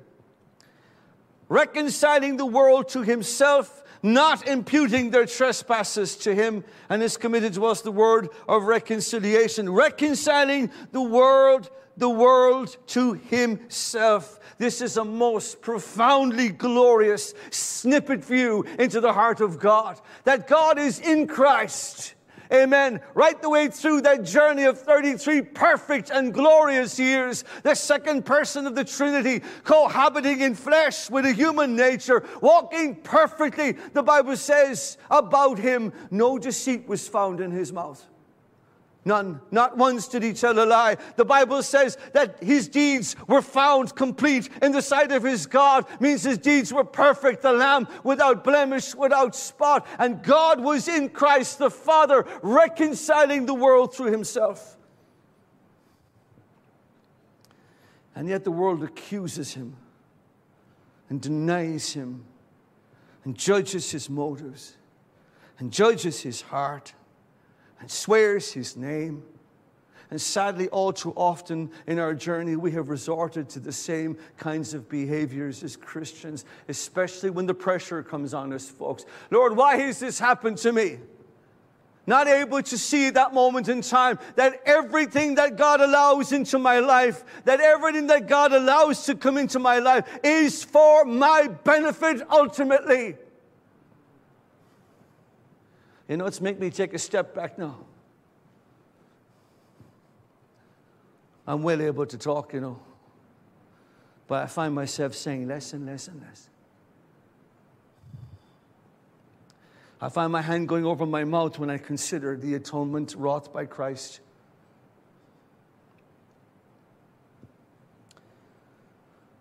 Reconciling 1.49 2.37
the 2.37 2.47
world 2.47 2.89
to 2.91 3.03
himself, 3.03 3.83
not 4.01 4.47
imputing 4.47 5.11
their 5.11 5.27
trespasses 5.27 6.15
to 6.19 6.37
him, 6.37 6.63
and 6.89 7.03
is 7.03 7.17
committed 7.17 7.55
to 7.55 7.67
us 7.67 7.81
the 7.81 7.91
word 7.91 8.29
of 8.49 8.63
reconciliation. 8.63 9.69
Reconciling 9.69 10.71
the 10.93 11.03
world, 11.03 11.69
the 11.97 12.09
world 12.09 12.77
to 12.87 13.15
himself. 13.15 14.39
This 14.59 14.81
is 14.81 14.97
a 14.97 15.05
most 15.05 15.61
profoundly 15.61 16.51
glorious 16.51 17.35
snippet 17.51 18.25
view 18.25 18.67
into 18.79 19.01
the 19.01 19.13
heart 19.13 19.41
of 19.41 19.59
God. 19.59 20.01
That 20.23 20.47
God 20.47 20.79
is 20.79 21.01
in 21.01 21.27
Christ 21.27 22.15
Amen. 22.53 23.01
Right 23.15 23.41
the 23.41 23.51
way 23.51 23.69
through 23.69 24.03
that 24.03 24.25
journey 24.25 24.65
of 24.65 24.81
33 24.81 25.43
perfect 25.43 26.11
and 26.11 26.33
glorious 26.33 26.99
years, 26.99 27.45
the 27.63 27.75
second 27.75 28.25
person 28.25 28.67
of 28.67 28.75
the 28.75 28.85
Trinity 28.85 29.43
cohabiting 29.65 30.41
in 30.41 30.55
flesh 30.55 31.11
with 31.11 31.27
a 31.27 31.33
human 31.33 31.77
nature, 31.77 32.25
walking 32.41 32.97
perfectly. 32.97 33.73
The 33.73 34.03
Bible 34.03 34.37
says 34.37 34.97
about 35.11 35.59
him, 35.59 35.93
no 36.11 36.39
deceit 36.39 36.89
was 36.89 37.07
found 37.07 37.41
in 37.41 37.51
his 37.51 37.73
mouth. 37.73 38.05
None. 39.09 39.41
Not 39.51 39.79
once 39.79 40.07
did 40.07 40.23
he 40.23 40.35
tell 40.35 40.63
a 40.63 40.67
lie. 40.67 40.99
The 41.17 41.25
Bible 41.25 41.63
says 41.63 41.97
that 42.13 42.43
his 42.43 42.69
deeds 42.69 43.17
were 43.27 43.41
found 43.41 43.95
complete 43.95 44.51
in 44.61 44.71
the 44.71 44.83
sight 44.83 45.13
of 45.13 45.23
his 45.23 45.47
God, 45.47 45.87
means 45.99 46.25
his 46.25 46.37
deeds 46.37 46.75
were 46.75 46.85
perfect, 46.85 47.41
the 47.41 47.55
Lamb 47.55 47.89
without 48.05 48.45
blemish, 48.45 48.95
without 48.95 49.35
spot. 49.35 49.87
And 49.99 50.23
God 50.23 50.61
was 50.61 50.89
in 50.89 51.09
Christ 51.09 51.59
the 51.59 51.71
Father, 51.71 52.27
reconciling 52.43 53.47
the 53.47 53.55
world 53.55 53.95
through 53.95 54.13
himself. 54.13 54.77
And 58.15 58.29
yet 58.29 58.45
the 58.45 58.51
world 58.51 58.83
accuses 58.85 59.55
him 59.55 59.75
and 61.09 61.19
denies 61.19 61.95
him 61.95 62.27
and 63.25 63.35
judges 63.35 63.91
his 63.91 64.11
motives 64.11 64.77
and 65.59 65.73
judges 65.73 66.21
his 66.21 66.43
heart 66.43 66.93
and 67.81 67.91
swears 67.91 68.53
his 68.53 68.77
name. 68.77 69.23
And 70.11 70.21
sadly, 70.21 70.69
all 70.69 70.93
too 70.93 71.13
often 71.17 71.71
in 71.87 71.99
our 71.99 72.15
journey, 72.15 72.57
we 72.57 72.73
have 72.73 72.89
resorted 72.89 73.51
to 73.51 73.61
the 73.61 73.73
same 73.73 74.17
kinds 74.39 74.73
of 74.73 74.89
behaviors 74.89 75.63
as 75.63 75.77
Christians, 75.77 76.47
especially 76.69 77.29
when 77.29 77.45
the 77.45 77.55
pressure 77.55 78.03
comes 78.03 78.33
on 78.33 78.53
us, 78.55 78.71
folks. 78.71 79.05
Lord, 79.31 79.55
why 79.55 79.77
has 79.77 80.01
this 80.01 80.19
happened 80.19 80.57
to 80.59 80.73
me? 80.73 80.99
Not 82.07 82.27
able 82.27 82.63
to 82.63 82.79
see 82.79 83.11
that 83.11 83.35
moment 83.35 83.69
in 83.69 83.83
time 83.83 84.19
that 84.37 84.63
everything 84.65 85.35
that 85.35 85.59
God 85.59 85.83
allows 85.83 86.33
into 86.33 86.59
my 86.59 86.81
life, 86.81 87.23
that 87.45 87.61
everything 87.61 88.07
that 88.07 88.27
God 88.27 88.55
allows 88.55 89.05
to 89.05 89.15
come 89.15 89.37
into 89.37 89.59
my 89.59 89.79
life 89.79 90.09
is 90.25 90.65
for 90.65 91.05
my 91.05 91.49
benefit 91.49 92.27
ultimately. 92.31 93.17
You 96.09 96.17
know, 96.17 96.25
it's 96.25 96.41
make 96.41 96.59
me 96.59 96.71
take 96.71 96.95
a 96.95 96.99
step 96.99 97.35
back 97.35 97.59
now. 97.59 97.77
I'm 101.47 101.63
well 101.63 101.81
able 101.81 102.07
to 102.07 102.19
talk, 102.19 102.53
you 102.55 102.61
know. 102.61 102.81
But 104.27 104.43
I 104.43 104.47
find 104.47 104.75
myself 104.75 105.15
saying 105.15 105.49
less 105.49 105.73
and 105.73 105.87
less 105.87 106.09
and 106.09 106.21
less. 106.21 106.49
I 110.01 110.09
find 110.09 110.31
my 110.33 110.43
hand 110.43 110.69
going 110.69 110.85
over 110.85 111.07
my 111.07 111.25
mouth 111.25 111.59
when 111.59 111.71
I 111.71 111.79
consider 111.79 112.37
the 112.37 112.55
atonement 112.55 113.15
wrought 113.17 113.53
by 113.53 113.65
Christ. 113.65 114.21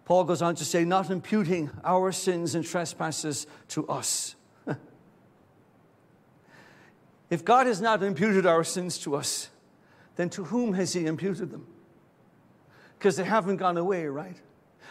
Paul 0.06 0.24
goes 0.24 0.42
on 0.42 0.56
to 0.56 0.64
say, 0.64 0.86
not 0.86 1.10
imputing 1.10 1.70
our 1.84 2.14
sins 2.14 2.56
and 2.56 2.66
trespasses 2.66 3.46
to 3.68 3.86
us. 3.90 4.37
If 7.30 7.44
God 7.44 7.68
has 7.68 7.82
not 7.82 8.04
imputed 8.04 8.46
our 8.46 8.64
sins 8.64 8.98
to 9.00 9.16
us, 9.16 9.50
then 10.16 10.30
to 10.32 10.46
whom 10.46 10.74
has 10.74 10.94
He 10.94 11.06
imputed 11.06 11.52
them? 11.52 11.68
Because 12.98 13.16
they 13.16 13.24
haven't 13.24 13.58
gone 13.58 13.78
away, 13.78 14.06
right? 14.08 14.36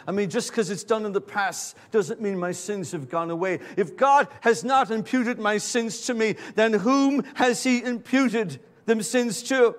I 0.05 0.11
mean, 0.11 0.29
just 0.29 0.51
because 0.51 0.69
it's 0.69 0.83
done 0.83 1.05
in 1.05 1.11
the 1.11 1.21
past 1.21 1.75
doesn't 1.91 2.21
mean 2.21 2.37
my 2.37 2.51
sins 2.51 2.91
have 2.91 3.09
gone 3.09 3.31
away. 3.31 3.59
If 3.75 3.97
God 3.97 4.27
has 4.41 4.63
not 4.63 4.91
imputed 4.91 5.39
my 5.39 5.57
sins 5.57 6.05
to 6.05 6.13
me, 6.13 6.35
then 6.55 6.73
whom 6.73 7.23
has 7.35 7.63
He 7.63 7.83
imputed 7.83 8.59
them 8.85 9.01
sins 9.01 9.43
to? 9.43 9.75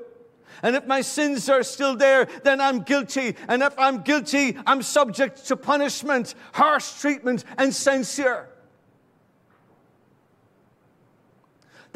And 0.62 0.74
if 0.74 0.86
my 0.86 1.00
sins 1.02 1.48
are 1.48 1.62
still 1.62 1.96
there, 1.96 2.26
then 2.42 2.60
I'm 2.60 2.80
guilty. 2.80 3.36
And 3.46 3.62
if 3.62 3.78
I'm 3.78 4.02
guilty, 4.02 4.56
I'm 4.66 4.82
subject 4.82 5.46
to 5.46 5.56
punishment, 5.56 6.34
harsh 6.52 7.00
treatment, 7.00 7.44
and 7.56 7.74
censure. 7.74 8.48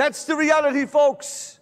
That's 0.02 0.24
the 0.24 0.34
reality, 0.34 0.84
folks. 0.84 1.60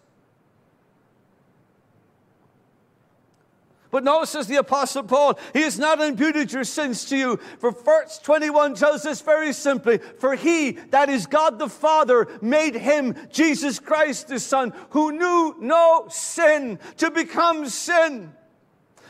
But 3.91 4.03
no, 4.03 4.25
says 4.25 4.47
the 4.47 4.57
Apostle 4.57 5.03
Paul, 5.03 5.39
He 5.53 5.61
has 5.61 5.79
not 5.79 6.01
imputed 6.01 6.51
your 6.51 6.65
sins 6.65 7.05
to 7.11 7.19
you. 7.19 7.37
For 7.59 7.71
verse 7.71 8.19
21 8.21 8.77
tells 8.77 9.05
us 9.05 9.21
very 9.21 9.53
simply, 9.53 9.99
For 9.99 10.37
He, 10.37 10.71
that 10.89 11.11
is 11.11 11.27
God 11.27 11.59
the 11.59 11.69
Father, 11.69 12.29
made 12.41 12.75
Him, 12.75 13.15
Jesus 13.31 13.79
Christ 13.79 14.29
the 14.29 14.41
Son, 14.41 14.73
who 14.89 15.13
knew 15.13 15.57
no 15.61 16.07
sin, 16.09 16.79
to 16.97 17.11
become 17.11 17.69
sin, 17.69 18.33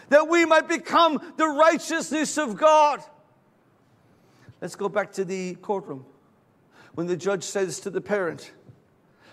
that 0.08 0.26
we 0.26 0.44
might 0.44 0.66
become 0.66 1.22
the 1.36 1.46
righteousness 1.46 2.36
of 2.36 2.56
God. 2.56 3.00
Let's 4.60 4.74
go 4.74 4.88
back 4.88 5.12
to 5.12 5.24
the 5.24 5.54
courtroom. 5.54 6.04
When 6.94 7.06
the 7.06 7.16
judge 7.16 7.44
says 7.44 7.78
to 7.80 7.90
the 7.90 8.00
parent, 8.00 8.50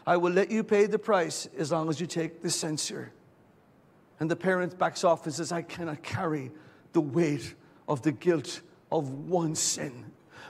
I 0.07 0.15
will 0.15 0.31
let 0.31 0.49
you 0.49 0.63
pay 0.63 0.85
the 0.85 0.97
price 0.97 1.49
as 1.57 1.73
long 1.73 1.89
as 1.89 1.99
you 1.99 2.07
take 2.07 2.41
the 2.41 2.49
censure. 2.49 3.11
And 4.21 4.31
the 4.31 4.37
parent 4.37 4.79
backs 4.79 5.03
off 5.03 5.25
and 5.25 5.35
says, 5.35 5.51
I 5.51 5.61
cannot 5.61 6.01
carry 6.01 6.49
the 6.93 7.01
weight 7.01 7.53
of 7.89 8.01
the 8.03 8.13
guilt 8.13 8.61
of 8.89 9.09
one 9.27 9.53
sin, 9.53 10.05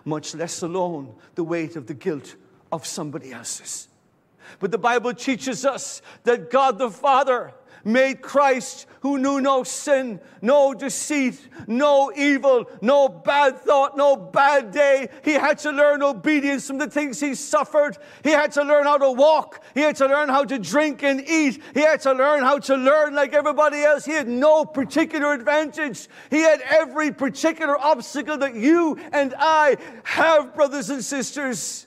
much 0.05 0.35
less 0.35 0.61
alone 0.61 1.15
the 1.33 1.43
weight 1.43 1.75
of 1.75 1.87
the 1.87 1.95
guilt 1.95 2.35
of 2.71 2.85
somebody 2.85 3.31
else's. 3.31 3.87
But 4.59 4.71
the 4.71 4.77
Bible 4.77 5.13
teaches 5.15 5.65
us 5.65 6.03
that 6.23 6.51
God 6.51 6.77
the 6.77 6.91
Father 6.91 7.51
made 7.83 8.21
Christ, 8.21 8.87
who 9.01 9.17
knew 9.17 9.39
no 9.41 9.63
sin, 9.63 10.19
no 10.41 10.73
deceit, 10.73 11.39
no 11.67 12.11
evil, 12.15 12.69
no 12.81 13.07
bad 13.09 13.59
thought, 13.59 13.97
no 13.97 14.15
bad 14.15 14.71
day. 14.71 15.09
He 15.23 15.33
had 15.33 15.57
to 15.59 15.71
learn 15.71 16.03
obedience 16.03 16.67
from 16.67 16.77
the 16.77 16.89
things 16.89 17.19
he 17.19 17.35
suffered. 17.35 17.97
He 18.23 18.31
had 18.31 18.51
to 18.53 18.63
learn 18.63 18.85
how 18.85 18.97
to 18.97 19.11
walk. 19.11 19.63
He 19.73 19.81
had 19.81 19.95
to 19.97 20.07
learn 20.07 20.29
how 20.29 20.43
to 20.43 20.59
drink 20.59 21.03
and 21.03 21.21
eat. 21.27 21.61
He 21.73 21.81
had 21.81 22.01
to 22.01 22.13
learn 22.13 22.43
how 22.43 22.59
to 22.59 22.75
learn 22.75 23.15
like 23.15 23.33
everybody 23.33 23.83
else. 23.83 24.05
He 24.05 24.13
had 24.13 24.27
no 24.27 24.65
particular 24.65 25.33
advantage. 25.33 26.07
He 26.29 26.41
had 26.41 26.61
every 26.61 27.11
particular 27.11 27.77
obstacle 27.77 28.37
that 28.37 28.55
you 28.55 28.97
and 29.11 29.33
I 29.37 29.77
have, 30.03 30.53
brothers 30.53 30.89
and 30.89 31.03
sisters. 31.03 31.86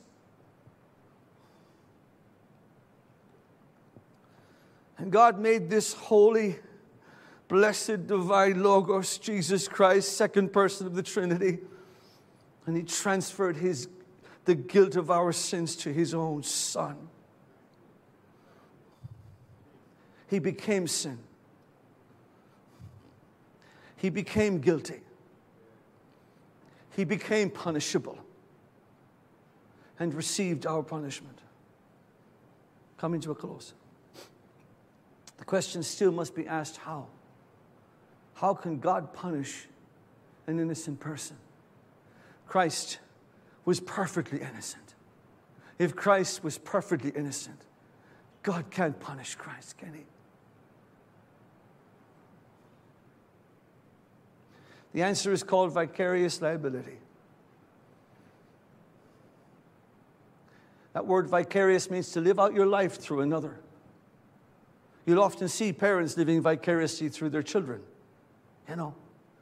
And 5.00 5.10
God 5.10 5.38
made 5.38 5.70
this 5.70 5.94
holy, 5.94 6.58
blessed, 7.48 8.06
divine 8.06 8.62
Logos, 8.62 9.16
Jesus 9.16 9.66
Christ, 9.66 10.14
second 10.14 10.52
person 10.52 10.86
of 10.86 10.94
the 10.94 11.02
Trinity. 11.02 11.58
And 12.66 12.76
He 12.76 12.82
transferred 12.82 13.56
his, 13.56 13.88
the 14.44 14.54
guilt 14.54 14.96
of 14.96 15.10
our 15.10 15.32
sins 15.32 15.74
to 15.76 15.92
His 15.92 16.12
own 16.12 16.42
Son. 16.42 17.08
He 20.28 20.38
became 20.38 20.86
sin. 20.86 21.18
He 23.96 24.10
became 24.10 24.60
guilty. 24.60 25.00
He 26.94 27.04
became 27.04 27.48
punishable 27.48 28.18
and 29.98 30.12
received 30.12 30.66
our 30.66 30.82
punishment. 30.82 31.38
Coming 32.98 33.22
to 33.22 33.30
a 33.30 33.34
close. 33.34 33.72
Question 35.50 35.82
still 35.82 36.12
must 36.12 36.36
be 36.36 36.46
asked 36.46 36.76
how? 36.76 37.08
How 38.34 38.54
can 38.54 38.78
God 38.78 39.12
punish 39.12 39.66
an 40.46 40.60
innocent 40.60 41.00
person? 41.00 41.36
Christ 42.46 43.00
was 43.64 43.80
perfectly 43.80 44.40
innocent. 44.40 44.94
If 45.76 45.96
Christ 45.96 46.44
was 46.44 46.56
perfectly 46.56 47.10
innocent, 47.10 47.58
God 48.44 48.70
can't 48.70 49.00
punish 49.00 49.34
Christ, 49.34 49.76
can 49.76 49.92
He? 49.92 50.04
The 54.92 55.02
answer 55.02 55.32
is 55.32 55.42
called 55.42 55.72
vicarious 55.72 56.40
liability. 56.40 56.98
That 60.92 61.08
word 61.08 61.26
vicarious 61.28 61.90
means 61.90 62.12
to 62.12 62.20
live 62.20 62.38
out 62.38 62.54
your 62.54 62.66
life 62.66 62.98
through 62.98 63.22
another. 63.22 63.58
You'll 65.10 65.24
often 65.24 65.48
see 65.48 65.72
parents 65.72 66.16
living 66.16 66.40
vicariously 66.40 67.08
through 67.08 67.30
their 67.30 67.42
children. 67.42 67.82
You 68.68 68.76
know, 68.76 68.94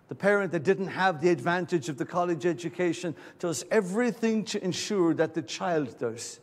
the 0.09 0.15
parent 0.15 0.51
that 0.53 0.63
didn't 0.63 0.87
have 0.87 1.21
the 1.21 1.29
advantage 1.29 1.91
of 1.91 1.99
the 1.99 2.07
college 2.07 2.47
education 2.47 3.15
does 3.39 3.67
everything 3.71 4.47
to 4.47 4.65
ensure 4.65 5.13
that 5.13 5.35
the 5.35 5.43
child 5.43 5.99
does. 5.99 6.41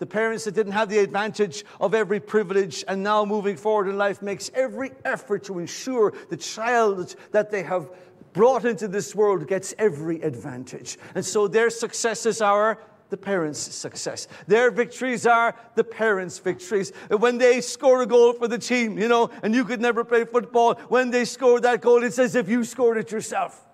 The 0.00 0.06
parents 0.06 0.42
that 0.44 0.56
didn't 0.56 0.72
have 0.72 0.88
the 0.88 0.98
advantage 0.98 1.64
of 1.80 1.94
every 1.94 2.18
privilege 2.18 2.84
and 2.88 3.00
now 3.00 3.24
moving 3.24 3.56
forward 3.56 3.88
in 3.88 3.96
life 3.96 4.20
makes 4.22 4.50
every 4.54 4.90
effort 5.04 5.44
to 5.44 5.60
ensure 5.60 6.12
the 6.28 6.36
child 6.36 7.14
that 7.30 7.52
they 7.52 7.62
have 7.62 7.88
brought 8.32 8.64
into 8.64 8.88
this 8.88 9.14
world 9.14 9.46
gets 9.46 9.72
every 9.78 10.20
advantage. 10.22 10.98
And 11.14 11.24
so 11.24 11.46
their 11.46 11.70
successes 11.70 12.42
are 12.42 12.80
the 13.10 13.16
parents' 13.16 13.60
success. 13.60 14.28
Their 14.46 14.70
victories 14.70 15.26
are 15.26 15.54
the 15.74 15.84
parents' 15.84 16.38
victories. 16.38 16.92
When 17.08 17.38
they 17.38 17.60
score 17.60 18.02
a 18.02 18.06
goal 18.06 18.32
for 18.32 18.48
the 18.48 18.58
team, 18.58 18.98
you 18.98 19.08
know, 19.08 19.30
and 19.42 19.54
you 19.54 19.64
could 19.64 19.80
never 19.80 20.04
play 20.04 20.24
football, 20.24 20.74
when 20.88 21.10
they 21.10 21.24
score 21.24 21.60
that 21.60 21.80
goal, 21.80 22.02
it's 22.02 22.18
as 22.18 22.34
if 22.34 22.48
you 22.48 22.64
scored 22.64 22.98
it 22.98 23.12
yourself. 23.12 23.64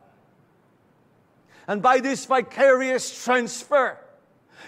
And 1.67 1.81
by 1.81 2.01
this 2.01 2.27
vicarious 2.27 3.25
transfer, 3.25 3.99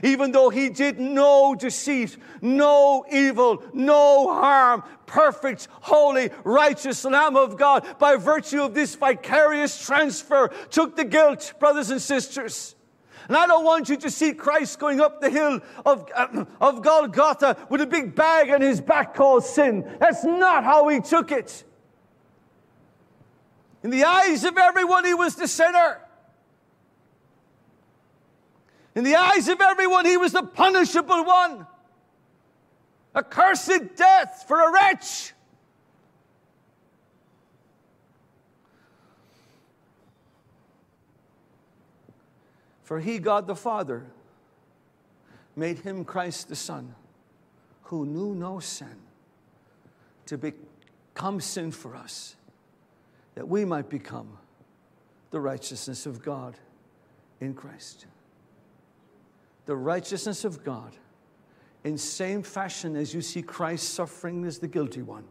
even 0.03 0.33
though 0.33 0.49
he 0.49 0.71
did 0.71 0.99
no 0.99 1.55
deceit, 1.55 2.17
no 2.41 3.05
evil, 3.13 3.63
no 3.73 4.33
harm, 4.33 4.83
perfect, 5.07 5.69
holy, 5.71 6.31
righteous 6.43 7.05
Lamb 7.05 7.37
of 7.37 7.57
God, 7.57 7.99
by 7.99 8.17
virtue 8.17 8.63
of 8.63 8.75
this 8.75 8.95
vicarious 8.95 9.85
transfer, 9.85 10.49
took 10.71 10.97
the 10.97 11.05
guilt, 11.05 11.53
brothers 11.61 11.91
and 11.91 12.01
sisters 12.01 12.74
and 13.29 13.37
I 13.37 13.47
don't 13.47 13.65
want 13.65 13.89
you 13.89 13.97
to 13.97 14.11
see 14.11 14.33
Christ 14.33 14.79
going 14.79 15.01
up 15.01 15.21
the 15.21 15.31
hill 15.31 15.61
of, 15.85 16.09
uh, 16.15 16.45
of 16.61 16.83
Golgotha 16.83 17.57
with 17.69 17.81
a 17.81 17.87
big 17.87 18.15
bag 18.15 18.51
on 18.51 18.61
his 18.61 18.81
back 18.81 19.15
called 19.15 19.45
sin. 19.45 19.89
That's 19.99 20.25
not 20.25 20.65
how 20.65 20.89
he 20.89 21.01
took 21.01 21.33
it. 21.33 21.65
In 23.83 23.91
the 23.91 24.05
eyes 24.05 24.45
of 24.45 24.57
everyone, 24.57 25.05
he 25.05 25.13
was 25.13 25.37
the 25.37 25.47
sinner. 25.47 26.01
In 28.95 29.05
the 29.05 29.17
eyes 29.17 29.49
of 29.49 29.61
everyone, 29.61 30.07
he 30.07 30.17
was 30.17 30.33
the 30.33 30.43
punishable 30.43 31.25
one. 31.25 31.67
A 33.15 33.23
cursed 33.23 33.97
death 33.97 34.45
for 34.49 34.59
a 34.61 34.73
wretch. 34.73 35.34
For 42.85 43.01
he, 43.01 43.19
God 43.19 43.47
the 43.47 43.57
Father, 43.57 44.05
made 45.57 45.79
him 45.79 46.05
Christ 46.05 46.49
the 46.49 46.55
Son, 46.57 46.95
who 47.85 48.05
knew 48.05 48.35
no 48.35 48.61
sin, 48.61 48.97
to 50.27 50.39
become 50.39 51.41
sin 51.41 51.73
for 51.73 51.97
us, 51.97 52.37
that 53.35 53.49
we 53.49 53.65
might 53.65 53.89
become 53.89 54.39
the 55.31 55.41
righteousness 55.41 56.07
of 56.07 56.23
God 56.23 56.57
in 57.41 57.55
Christ. 57.55 58.07
The 59.67 59.77
righteousness 59.77 60.45
of 60.45 60.63
God, 60.63 60.95
in 61.85 61.97
same 61.97 62.43
fashion 62.43 62.97
as 62.97 63.15
you 63.15 63.23
see 63.23 63.43
Christ 63.43 63.95
suffering 63.95 64.45
as 64.45 64.59
the 64.59 64.69
guilty 64.69 65.03
one, 65.03 65.25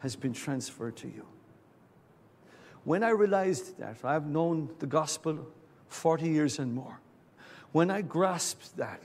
has 0.00 0.14
been 0.14 0.34
transferred 0.34 0.96
to 0.96 1.08
you. 1.08 1.24
When 2.84 3.02
I 3.02 3.10
realized 3.10 3.78
that, 3.78 4.04
I've 4.04 4.26
known 4.26 4.68
the 4.78 4.86
gospel 4.86 5.46
40 5.92 6.28
years 6.28 6.58
and 6.58 6.74
more. 6.74 7.00
When 7.72 7.90
I 7.90 8.02
grasped 8.02 8.76
that, 8.76 9.00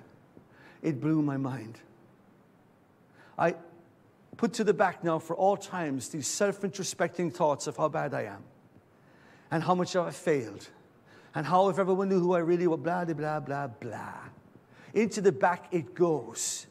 it 0.81 0.99
blew 0.99 1.21
my 1.21 1.37
mind. 1.37 1.79
I 3.37 3.55
put 4.35 4.53
to 4.53 4.63
the 4.63 4.73
back 4.73 5.03
now 5.03 5.19
for 5.19 5.35
all 5.35 5.57
times 5.57 6.09
these 6.09 6.27
self 6.27 6.61
introspecting 6.61 7.33
thoughts 7.33 7.67
of 7.67 7.77
how 7.77 7.89
bad 7.89 8.13
I 8.13 8.23
am 8.23 8.43
and 9.51 9.63
how 9.63 9.75
much 9.75 9.95
I 9.95 10.11
failed 10.11 10.67
and 11.33 11.45
how 11.45 11.69
if 11.69 11.79
everyone 11.79 12.09
knew 12.09 12.19
who 12.19 12.33
I 12.33 12.39
really 12.39 12.67
was, 12.67 12.79
blah, 12.79 13.05
blah, 13.05 13.39
blah, 13.39 13.67
blah. 13.67 14.13
Into 14.93 15.21
the 15.21 15.31
back 15.31 15.67
it 15.71 15.93
goes. 15.93 16.67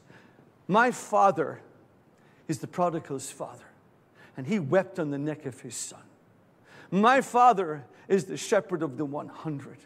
My 0.69 0.91
father 0.91 1.61
is 2.49 2.59
the 2.59 2.67
prodigal's 2.67 3.31
father, 3.31 3.65
and 4.37 4.47
he 4.47 4.59
wept 4.59 4.99
on 4.99 5.11
the 5.11 5.19
neck 5.19 5.47
of 5.47 5.61
his 5.61 5.77
son. 5.77 6.03
My 6.91 7.21
father 7.21 7.85
is 8.09 8.25
the 8.25 8.37
shepherd 8.37 8.83
of 8.83 8.97
the 8.97 9.05
100 9.05 9.79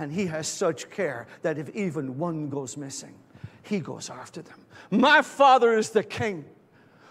and 0.00 0.10
he 0.10 0.26
has 0.26 0.48
such 0.48 0.90
care 0.90 1.26
that 1.42 1.58
if 1.58 1.68
even 1.76 2.18
one 2.18 2.48
goes 2.48 2.76
missing, 2.76 3.14
he 3.62 3.80
goes 3.80 4.08
after 4.08 4.40
them. 4.40 4.58
My 4.90 5.20
father 5.20 5.76
is 5.76 5.90
the 5.90 6.02
king 6.02 6.46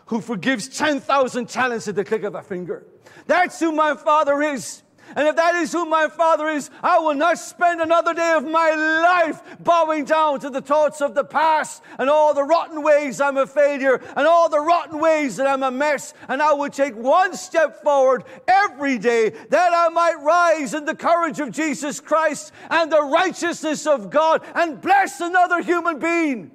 who 0.07 0.21
forgives 0.21 0.67
10,000 0.67 1.47
talents 1.47 1.87
at 1.87 1.95
the 1.95 2.03
click 2.03 2.23
of 2.23 2.33
a 2.33 2.41
finger. 2.41 2.87
That's 3.27 3.59
who 3.59 3.71
my 3.71 3.95
father 3.95 4.41
is. 4.41 4.81
And 5.15 5.27
if 5.27 5.35
that 5.35 5.55
is 5.55 5.71
who 5.71 5.85
my 5.85 6.07
Father 6.07 6.47
is, 6.47 6.69
I 6.83 6.99
will 6.99 7.15
not 7.15 7.37
spend 7.37 7.81
another 7.81 8.13
day 8.13 8.33
of 8.33 8.43
my 8.43 8.71
life 8.75 9.41
bowing 9.59 10.05
down 10.05 10.39
to 10.41 10.49
the 10.49 10.61
thoughts 10.61 11.01
of 11.01 11.15
the 11.15 11.23
past 11.23 11.81
and 11.97 12.09
all 12.09 12.33
the 12.33 12.43
rotten 12.43 12.83
ways 12.83 13.19
I'm 13.19 13.37
a 13.37 13.47
failure 13.47 14.01
and 14.15 14.27
all 14.27 14.49
the 14.49 14.59
rotten 14.59 14.99
ways 14.99 15.37
that 15.37 15.47
I'm 15.47 15.63
a 15.63 15.71
mess. 15.71 16.13
And 16.27 16.41
I 16.41 16.53
will 16.53 16.69
take 16.69 16.95
one 16.95 17.35
step 17.35 17.83
forward 17.83 18.23
every 18.47 18.97
day 18.97 19.29
that 19.29 19.71
I 19.73 19.89
might 19.89 20.21
rise 20.21 20.73
in 20.73 20.85
the 20.85 20.95
courage 20.95 21.39
of 21.39 21.51
Jesus 21.51 21.99
Christ 21.99 22.51
and 22.69 22.91
the 22.91 23.03
righteousness 23.03 23.87
of 23.87 24.09
God 24.09 24.43
and 24.55 24.79
bless 24.79 25.21
another 25.21 25.61
human 25.61 25.99
being. 25.99 26.51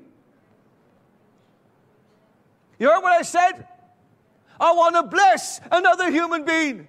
You 2.79 2.89
heard 2.91 3.03
what 3.03 3.13
I 3.13 3.23
said? 3.23 3.67
I 4.61 4.73
want 4.73 4.95
to 4.95 5.03
bless 5.03 5.61
another 5.71 6.11
human 6.11 6.45
being. 6.45 6.89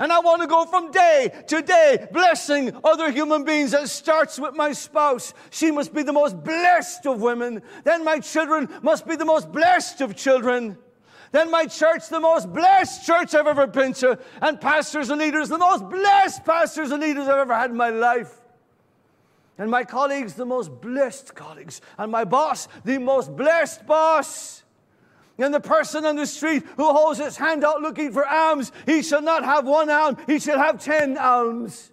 And 0.00 0.10
I 0.10 0.18
want 0.20 0.40
to 0.40 0.48
go 0.48 0.64
from 0.64 0.90
day 0.90 1.30
to 1.48 1.60
day 1.60 2.08
blessing 2.10 2.72
other 2.82 3.10
human 3.10 3.44
beings. 3.44 3.74
It 3.74 3.88
starts 3.88 4.38
with 4.38 4.54
my 4.54 4.72
spouse. 4.72 5.34
She 5.50 5.70
must 5.70 5.94
be 5.94 6.02
the 6.02 6.12
most 6.12 6.42
blessed 6.42 7.06
of 7.06 7.20
women. 7.20 7.62
Then 7.84 8.02
my 8.02 8.18
children 8.18 8.68
must 8.82 9.06
be 9.06 9.14
the 9.14 9.26
most 9.26 9.52
blessed 9.52 10.00
of 10.00 10.16
children. 10.16 10.78
Then 11.32 11.50
my 11.50 11.66
church, 11.66 12.08
the 12.08 12.18
most 12.18 12.50
blessed 12.50 13.06
church 13.06 13.34
I've 13.34 13.46
ever 13.46 13.66
been 13.66 13.92
to. 13.94 14.18
And 14.40 14.58
pastors 14.58 15.10
and 15.10 15.20
leaders, 15.20 15.50
the 15.50 15.58
most 15.58 15.86
blessed 15.88 16.46
pastors 16.46 16.90
and 16.92 17.02
leaders 17.02 17.28
I've 17.28 17.36
ever 17.36 17.54
had 17.54 17.70
in 17.70 17.76
my 17.76 17.90
life. 17.90 18.40
And 19.58 19.70
my 19.70 19.84
colleagues, 19.84 20.32
the 20.32 20.46
most 20.46 20.80
blessed 20.80 21.34
colleagues. 21.34 21.82
And 21.98 22.10
my 22.10 22.24
boss, 22.24 22.68
the 22.84 22.96
most 22.96 23.36
blessed 23.36 23.86
boss. 23.86 24.64
And 25.40 25.54
the 25.54 25.60
person 25.60 26.04
on 26.04 26.16
the 26.16 26.26
street 26.26 26.64
who 26.76 26.92
holds 26.92 27.18
his 27.18 27.36
hand 27.36 27.64
out 27.64 27.80
looking 27.80 28.12
for 28.12 28.26
alms, 28.26 28.72
he 28.84 29.02
shall 29.02 29.22
not 29.22 29.42
have 29.44 29.66
one 29.66 29.88
alms, 29.88 30.18
he 30.26 30.38
shall 30.38 30.58
have 30.58 30.82
ten 30.82 31.16
alms 31.16 31.90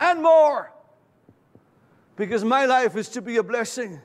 and 0.00 0.22
more. 0.22 0.72
Because 2.14 2.44
my 2.44 2.66
life 2.66 2.96
is 2.96 3.08
to 3.10 3.22
be 3.22 3.36
a 3.36 3.42
blessing. 3.42 4.00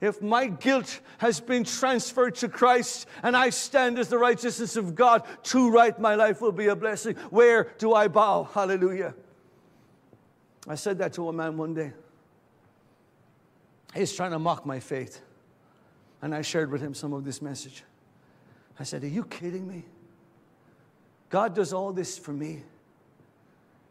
If 0.00 0.20
my 0.20 0.46
guilt 0.46 1.00
has 1.18 1.40
been 1.40 1.64
transferred 1.64 2.34
to 2.36 2.48
Christ 2.48 3.06
and 3.22 3.36
I 3.36 3.50
stand 3.50 3.98
as 3.98 4.08
the 4.08 4.18
righteousness 4.18 4.76
of 4.76 4.94
God, 4.94 5.22
to 5.44 5.70
right 5.70 5.98
my 5.98 6.14
life 6.14 6.40
will 6.40 6.52
be 6.52 6.66
a 6.66 6.76
blessing. 6.76 7.16
Where 7.30 7.72
do 7.78 7.94
I 7.94 8.08
bow? 8.08 8.44
Hallelujah. 8.52 9.14
I 10.68 10.74
said 10.74 10.98
that 10.98 11.12
to 11.14 11.28
a 11.28 11.32
man 11.32 11.56
one 11.56 11.74
day. 11.74 11.92
He's 13.94 14.12
trying 14.12 14.32
to 14.32 14.38
mock 14.38 14.66
my 14.66 14.80
faith. 14.80 15.20
And 16.20 16.34
I 16.34 16.42
shared 16.42 16.70
with 16.70 16.80
him 16.80 16.94
some 16.94 17.12
of 17.12 17.24
this 17.24 17.40
message. 17.40 17.84
I 18.78 18.84
said, 18.84 19.04
Are 19.04 19.08
you 19.08 19.24
kidding 19.24 19.66
me? 19.66 19.84
God 21.30 21.54
does 21.54 21.72
all 21.72 21.92
this 21.92 22.18
for 22.18 22.32
me. 22.32 22.62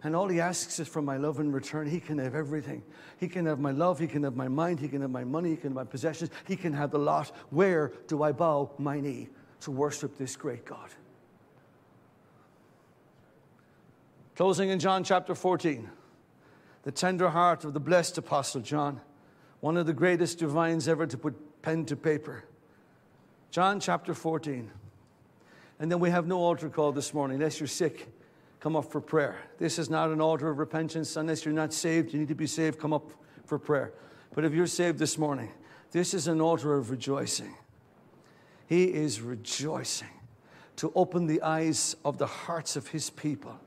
And 0.03 0.15
all 0.15 0.27
he 0.27 0.41
asks 0.41 0.79
is 0.79 0.87
for 0.87 1.01
my 1.01 1.15
love 1.15 1.39
in 1.39 1.51
return. 1.51 1.87
He 1.87 2.01
can 2.01 2.17
have 2.17 2.35
everything. 2.35 2.83
He 3.17 3.29
can 3.29 3.45
have 3.45 3.59
my 3.59 3.71
love. 3.71 3.99
He 3.99 4.07
can 4.07 4.23
have 4.23 4.35
my 4.35 4.49
mind. 4.49 4.79
He 4.79 4.89
can 4.89 5.01
have 5.01 5.09
my 5.09 5.23
money. 5.23 5.51
He 5.51 5.55
can 5.55 5.69
have 5.69 5.75
my 5.75 5.83
possessions. 5.85 6.29
He 6.45 6.57
can 6.57 6.73
have 6.73 6.91
the 6.91 6.99
lot. 6.99 7.31
Where 7.51 7.93
do 8.07 8.21
I 8.21 8.33
bow 8.33 8.71
my 8.77 8.99
knee 8.99 9.29
to 9.61 9.71
worship 9.71 10.17
this 10.17 10.35
great 10.35 10.65
God? 10.65 10.89
Closing 14.35 14.69
in 14.69 14.79
John 14.79 15.03
chapter 15.05 15.35
14, 15.35 15.89
the 16.83 16.91
tender 16.91 17.29
heart 17.29 17.63
of 17.63 17.73
the 17.73 17.79
blessed 17.79 18.17
Apostle 18.17 18.61
John, 18.61 18.99
one 19.61 19.77
of 19.77 19.85
the 19.85 19.93
greatest 19.93 20.39
divines 20.39 20.87
ever 20.87 21.07
to 21.07 21.17
put 21.17 21.61
pen 21.61 21.85
to 21.85 21.95
paper. 21.95 22.43
John 23.53 23.79
chapter 23.79 24.15
14. 24.15 24.71
And 25.77 25.91
then 25.91 25.99
we 25.99 26.09
have 26.09 26.25
no 26.25 26.39
altar 26.39 26.69
call 26.69 26.91
this 26.91 27.13
morning. 27.13 27.35
Unless 27.35 27.59
you're 27.59 27.67
sick, 27.67 28.07
come 28.59 28.75
up 28.75 28.91
for 28.91 28.99
prayer. 28.99 29.37
This 29.59 29.77
is 29.77 29.91
not 29.91 30.09
an 30.09 30.19
altar 30.19 30.49
of 30.49 30.57
repentance. 30.57 31.15
Unless 31.17 31.45
you're 31.45 31.53
not 31.53 31.71
saved, 31.71 32.13
you 32.13 32.19
need 32.19 32.29
to 32.29 32.33
be 32.33 32.47
saved, 32.47 32.79
come 32.79 32.93
up 32.93 33.11
for 33.45 33.59
prayer. 33.59 33.93
But 34.33 34.43
if 34.43 34.53
you're 34.53 34.65
saved 34.65 34.97
this 34.97 35.19
morning, 35.19 35.51
this 35.91 36.15
is 36.15 36.27
an 36.27 36.41
altar 36.41 36.75
of 36.75 36.89
rejoicing. 36.89 37.53
He 38.65 38.85
is 38.85 39.21
rejoicing 39.21 40.09
to 40.77 40.91
open 40.95 41.27
the 41.27 41.43
eyes 41.43 41.95
of 42.03 42.17
the 42.17 42.25
hearts 42.25 42.75
of 42.75 42.87
his 42.87 43.11
people 43.11 43.59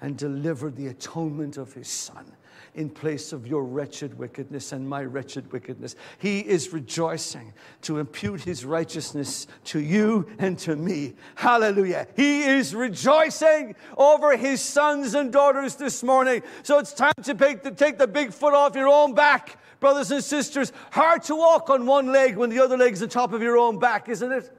and 0.00 0.16
deliver 0.16 0.70
the 0.70 0.86
atonement 0.86 1.56
of 1.56 1.72
his 1.72 1.88
son 1.88 2.32
in 2.74 2.90
place 2.90 3.32
of 3.32 3.46
your 3.46 3.64
wretched 3.64 4.18
wickedness 4.18 4.72
and 4.72 4.88
my 4.88 5.04
wretched 5.04 5.50
wickedness. 5.52 5.96
He 6.18 6.40
is 6.40 6.72
rejoicing 6.72 7.52
to 7.82 7.98
impute 7.98 8.42
his 8.42 8.64
righteousness 8.64 9.46
to 9.64 9.80
you 9.80 10.26
and 10.38 10.58
to 10.60 10.76
me. 10.76 11.14
Hallelujah. 11.34 12.06
He 12.16 12.42
is 12.42 12.74
rejoicing 12.74 13.74
over 13.96 14.36
his 14.36 14.60
sons 14.60 15.14
and 15.14 15.32
daughters 15.32 15.76
this 15.76 16.02
morning. 16.02 16.42
So 16.62 16.78
it's 16.78 16.92
time 16.92 17.12
to 17.22 17.34
take 17.34 17.62
the, 17.62 17.70
take 17.70 17.98
the 17.98 18.06
big 18.06 18.32
foot 18.32 18.54
off 18.54 18.74
your 18.74 18.88
own 18.88 19.14
back. 19.14 19.58
Brothers 19.80 20.12
and 20.12 20.22
sisters, 20.22 20.72
hard 20.92 21.24
to 21.24 21.34
walk 21.34 21.68
on 21.68 21.86
one 21.86 22.12
leg 22.12 22.36
when 22.36 22.50
the 22.50 22.60
other 22.60 22.76
leg's 22.76 23.02
on 23.02 23.08
top 23.08 23.32
of 23.32 23.42
your 23.42 23.58
own 23.58 23.78
back, 23.78 24.08
isn't 24.08 24.30
it? 24.30 24.50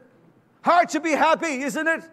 Hard 0.63 0.89
to 0.89 0.99
be 0.99 1.11
happy, 1.11 1.61
isn't 1.61 1.87
it? 1.87 2.03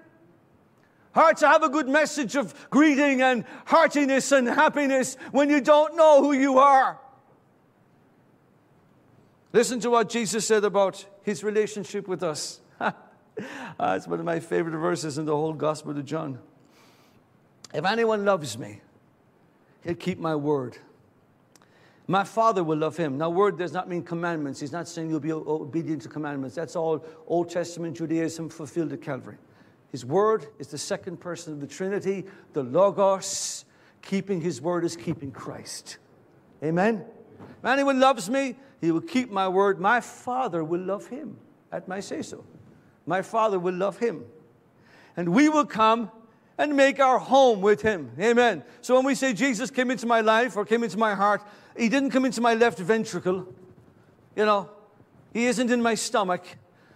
Hard 1.12 1.38
to 1.38 1.48
have 1.48 1.62
a 1.62 1.68
good 1.68 1.88
message 1.88 2.36
of 2.36 2.54
greeting 2.70 3.20
and 3.20 3.44
heartiness 3.66 4.30
and 4.30 4.46
happiness 4.46 5.16
when 5.32 5.50
you 5.50 5.61
don't 5.61 5.96
know 5.96 6.22
who 6.22 6.32
you 6.32 6.58
are. 6.58 7.00
Listen 9.52 9.80
to 9.80 9.90
what 9.90 10.08
Jesus 10.08 10.46
said 10.46 10.64
about 10.64 11.04
his 11.22 11.42
relationship 11.42 12.06
with 12.06 12.22
us. 12.22 12.61
it's 12.80 14.06
one 14.06 14.20
of 14.20 14.24
my 14.24 14.38
favorite 14.38 14.78
verses 14.78 15.18
in 15.18 15.24
the 15.24 15.34
whole 15.34 15.52
Gospel 15.52 15.98
of 15.98 16.04
John. 16.04 16.38
If 17.74 17.84
anyone 17.84 18.24
loves 18.24 18.56
me, 18.56 18.80
he'll 19.82 19.96
keep 19.96 20.18
my 20.18 20.36
word. 20.36 20.78
My 22.06 22.24
Father 22.24 22.62
will 22.62 22.78
love 22.78 22.96
him. 22.96 23.18
Now, 23.18 23.30
word 23.30 23.58
does 23.58 23.72
not 23.72 23.88
mean 23.88 24.02
commandments. 24.02 24.58
He's 24.58 24.72
not 24.72 24.88
saying 24.88 25.11
you'll 25.11 25.20
be 25.20 25.32
obedient 25.32 26.02
to 26.02 26.08
commandments. 26.08 26.56
That's 26.56 26.74
all 26.74 27.04
Old 27.26 27.50
Testament 27.50 27.96
Judaism 27.96 28.48
fulfilled 28.48 28.92
at 28.92 29.02
Calvary. 29.02 29.36
His 29.93 30.05
word 30.05 30.47
is 30.59 30.68
the 30.68 30.78
second 30.78 31.18
person 31.18 31.53
of 31.53 31.61
the 31.61 31.66
Trinity, 31.66 32.24
the 32.53 32.62
Logos. 32.62 33.64
Keeping 34.03 34.41
his 34.41 34.62
word 34.62 34.84
is 34.84 34.97
keeping 34.97 35.30
Christ. 35.30 35.99
Amen? 36.62 37.05
If 37.59 37.64
anyone 37.64 38.01
loves 38.01 38.30
me, 38.30 38.57
he 38.80 38.93
will 38.93 39.01
keep 39.01 39.30
my 39.30 39.49
word. 39.49 39.78
My 39.78 40.01
Father 40.01 40.64
will 40.64 40.80
love 40.80 41.09
him 41.09 41.36
at 41.70 41.86
my 41.86 42.01
say 42.01 42.22
so. 42.22 42.45
My 43.07 43.22
Father 43.22 43.59
will 43.59 43.74
love 43.74 43.99
him. 43.99 44.24
And 45.16 45.30
we 45.30 45.49
will 45.49 45.66
come 45.66 46.11
and 46.61 46.76
make 46.76 47.01
our 47.01 47.18
home 47.18 47.62
with 47.62 47.80
Him. 47.80 48.11
Amen. 48.20 48.62
So 48.82 48.95
when 48.95 49.07
we 49.07 49.14
say 49.14 49.32
Jesus 49.32 49.70
came 49.70 49.91
into 49.91 50.07
my 50.07 50.20
life 50.20 50.59
or 50.59 50.66
came 50.66 50.84
into 50.84 50.99
my 50.99 51.14
heart, 51.14 51.43
He 51.74 51.88
didn't 51.88 52.11
come 52.11 52.26
into 52.26 52.43
my 52.43 52.53
left 52.53 52.78
ventricle. 52.78 53.47
You 54.36 54.45
know, 54.45 54.68
He 55.32 55.47
isn't 55.47 55.70
in 55.70 55.80
my 55.82 55.95
stomach. 55.95 56.45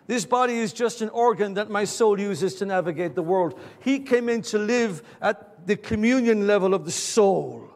This 0.06 0.24
body 0.26 0.58
is 0.58 0.72
just 0.72 1.00
an 1.00 1.08
organ 1.10 1.54
that 1.54 1.70
my 1.70 1.84
soul 1.84 2.20
uses 2.20 2.56
to 2.56 2.66
navigate 2.66 3.14
the 3.14 3.22
world. 3.22 3.58
He 3.80 4.00
came 4.00 4.28
in 4.28 4.42
to 4.42 4.58
live 4.58 5.02
at 5.22 5.66
the 5.66 5.76
communion 5.76 6.46
level 6.46 6.74
of 6.74 6.84
the 6.84 6.90
soul. 6.90 7.70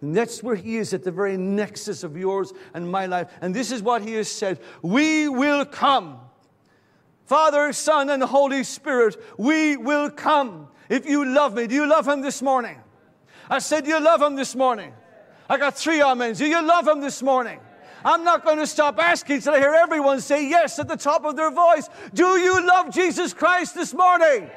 And 0.00 0.16
that's 0.16 0.42
where 0.42 0.54
He 0.54 0.76
is 0.76 0.94
at 0.94 1.02
the 1.02 1.10
very 1.10 1.36
nexus 1.36 2.04
of 2.04 2.16
yours 2.16 2.52
and 2.72 2.90
my 2.90 3.06
life. 3.06 3.32
And 3.40 3.54
this 3.54 3.72
is 3.72 3.82
what 3.82 4.02
He 4.02 4.14
has 4.14 4.30
said 4.30 4.60
We 4.82 5.28
will 5.28 5.64
come. 5.64 6.20
Father, 7.24 7.72
Son, 7.72 8.10
and 8.10 8.22
Holy 8.22 8.64
Spirit, 8.64 9.16
we 9.38 9.76
will 9.76 10.10
come. 10.10 10.68
If 10.88 11.06
you 11.06 11.24
love 11.24 11.54
me, 11.54 11.66
do 11.66 11.74
you 11.74 11.86
love 11.86 12.06
him 12.06 12.20
this 12.20 12.42
morning? 12.42 12.78
I 13.48 13.58
said, 13.58 13.84
Do 13.84 13.90
you 13.90 14.00
love 14.00 14.20
him 14.20 14.36
this 14.36 14.54
morning? 14.54 14.92
I 15.48 15.56
got 15.56 15.76
three 15.76 16.00
amens. 16.00 16.38
Do 16.38 16.46
you 16.46 16.62
love 16.62 16.86
him 16.86 17.00
this 17.00 17.22
morning? 17.22 17.60
I'm 18.04 18.22
not 18.22 18.44
going 18.44 18.58
to 18.58 18.66
stop 18.66 18.98
asking 18.98 19.40
till 19.40 19.54
I 19.54 19.58
hear 19.58 19.74
everyone 19.74 20.20
say 20.20 20.46
yes 20.46 20.78
at 20.78 20.88
the 20.88 20.96
top 20.96 21.24
of 21.24 21.36
their 21.36 21.50
voice. 21.50 21.88
Do 22.12 22.38
you 22.38 22.66
love 22.66 22.92
Jesus 22.92 23.32
Christ 23.32 23.74
this 23.74 23.94
morning? 23.94 24.50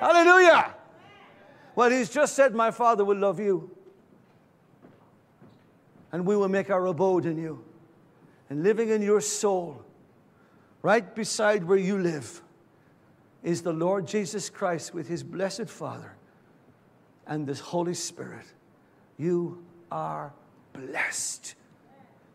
Hallelujah. 0.00 0.74
Well, 1.76 1.90
he's 1.90 2.10
just 2.10 2.34
said, 2.34 2.54
My 2.54 2.72
Father 2.72 3.04
will 3.04 3.16
love 3.16 3.38
you. 3.38 3.70
And 6.10 6.26
we 6.26 6.36
will 6.36 6.48
make 6.48 6.68
our 6.68 6.86
abode 6.86 7.26
in 7.26 7.38
you. 7.38 7.64
And 8.50 8.62
living 8.62 8.88
in 8.88 9.00
your 9.00 9.20
soul, 9.20 9.82
right 10.82 11.14
beside 11.14 11.64
where 11.64 11.78
you 11.78 11.98
live, 11.98 12.42
is 13.44 13.62
the 13.62 13.72
Lord 13.72 14.06
Jesus 14.06 14.50
Christ 14.50 14.94
with 14.94 15.06
his 15.06 15.22
blessed 15.22 15.68
Father 15.68 16.16
and 17.26 17.46
the 17.46 17.54
Holy 17.54 17.94
Spirit. 17.94 18.46
You 19.16 19.64
are 19.92 20.32
blessed 20.72 21.54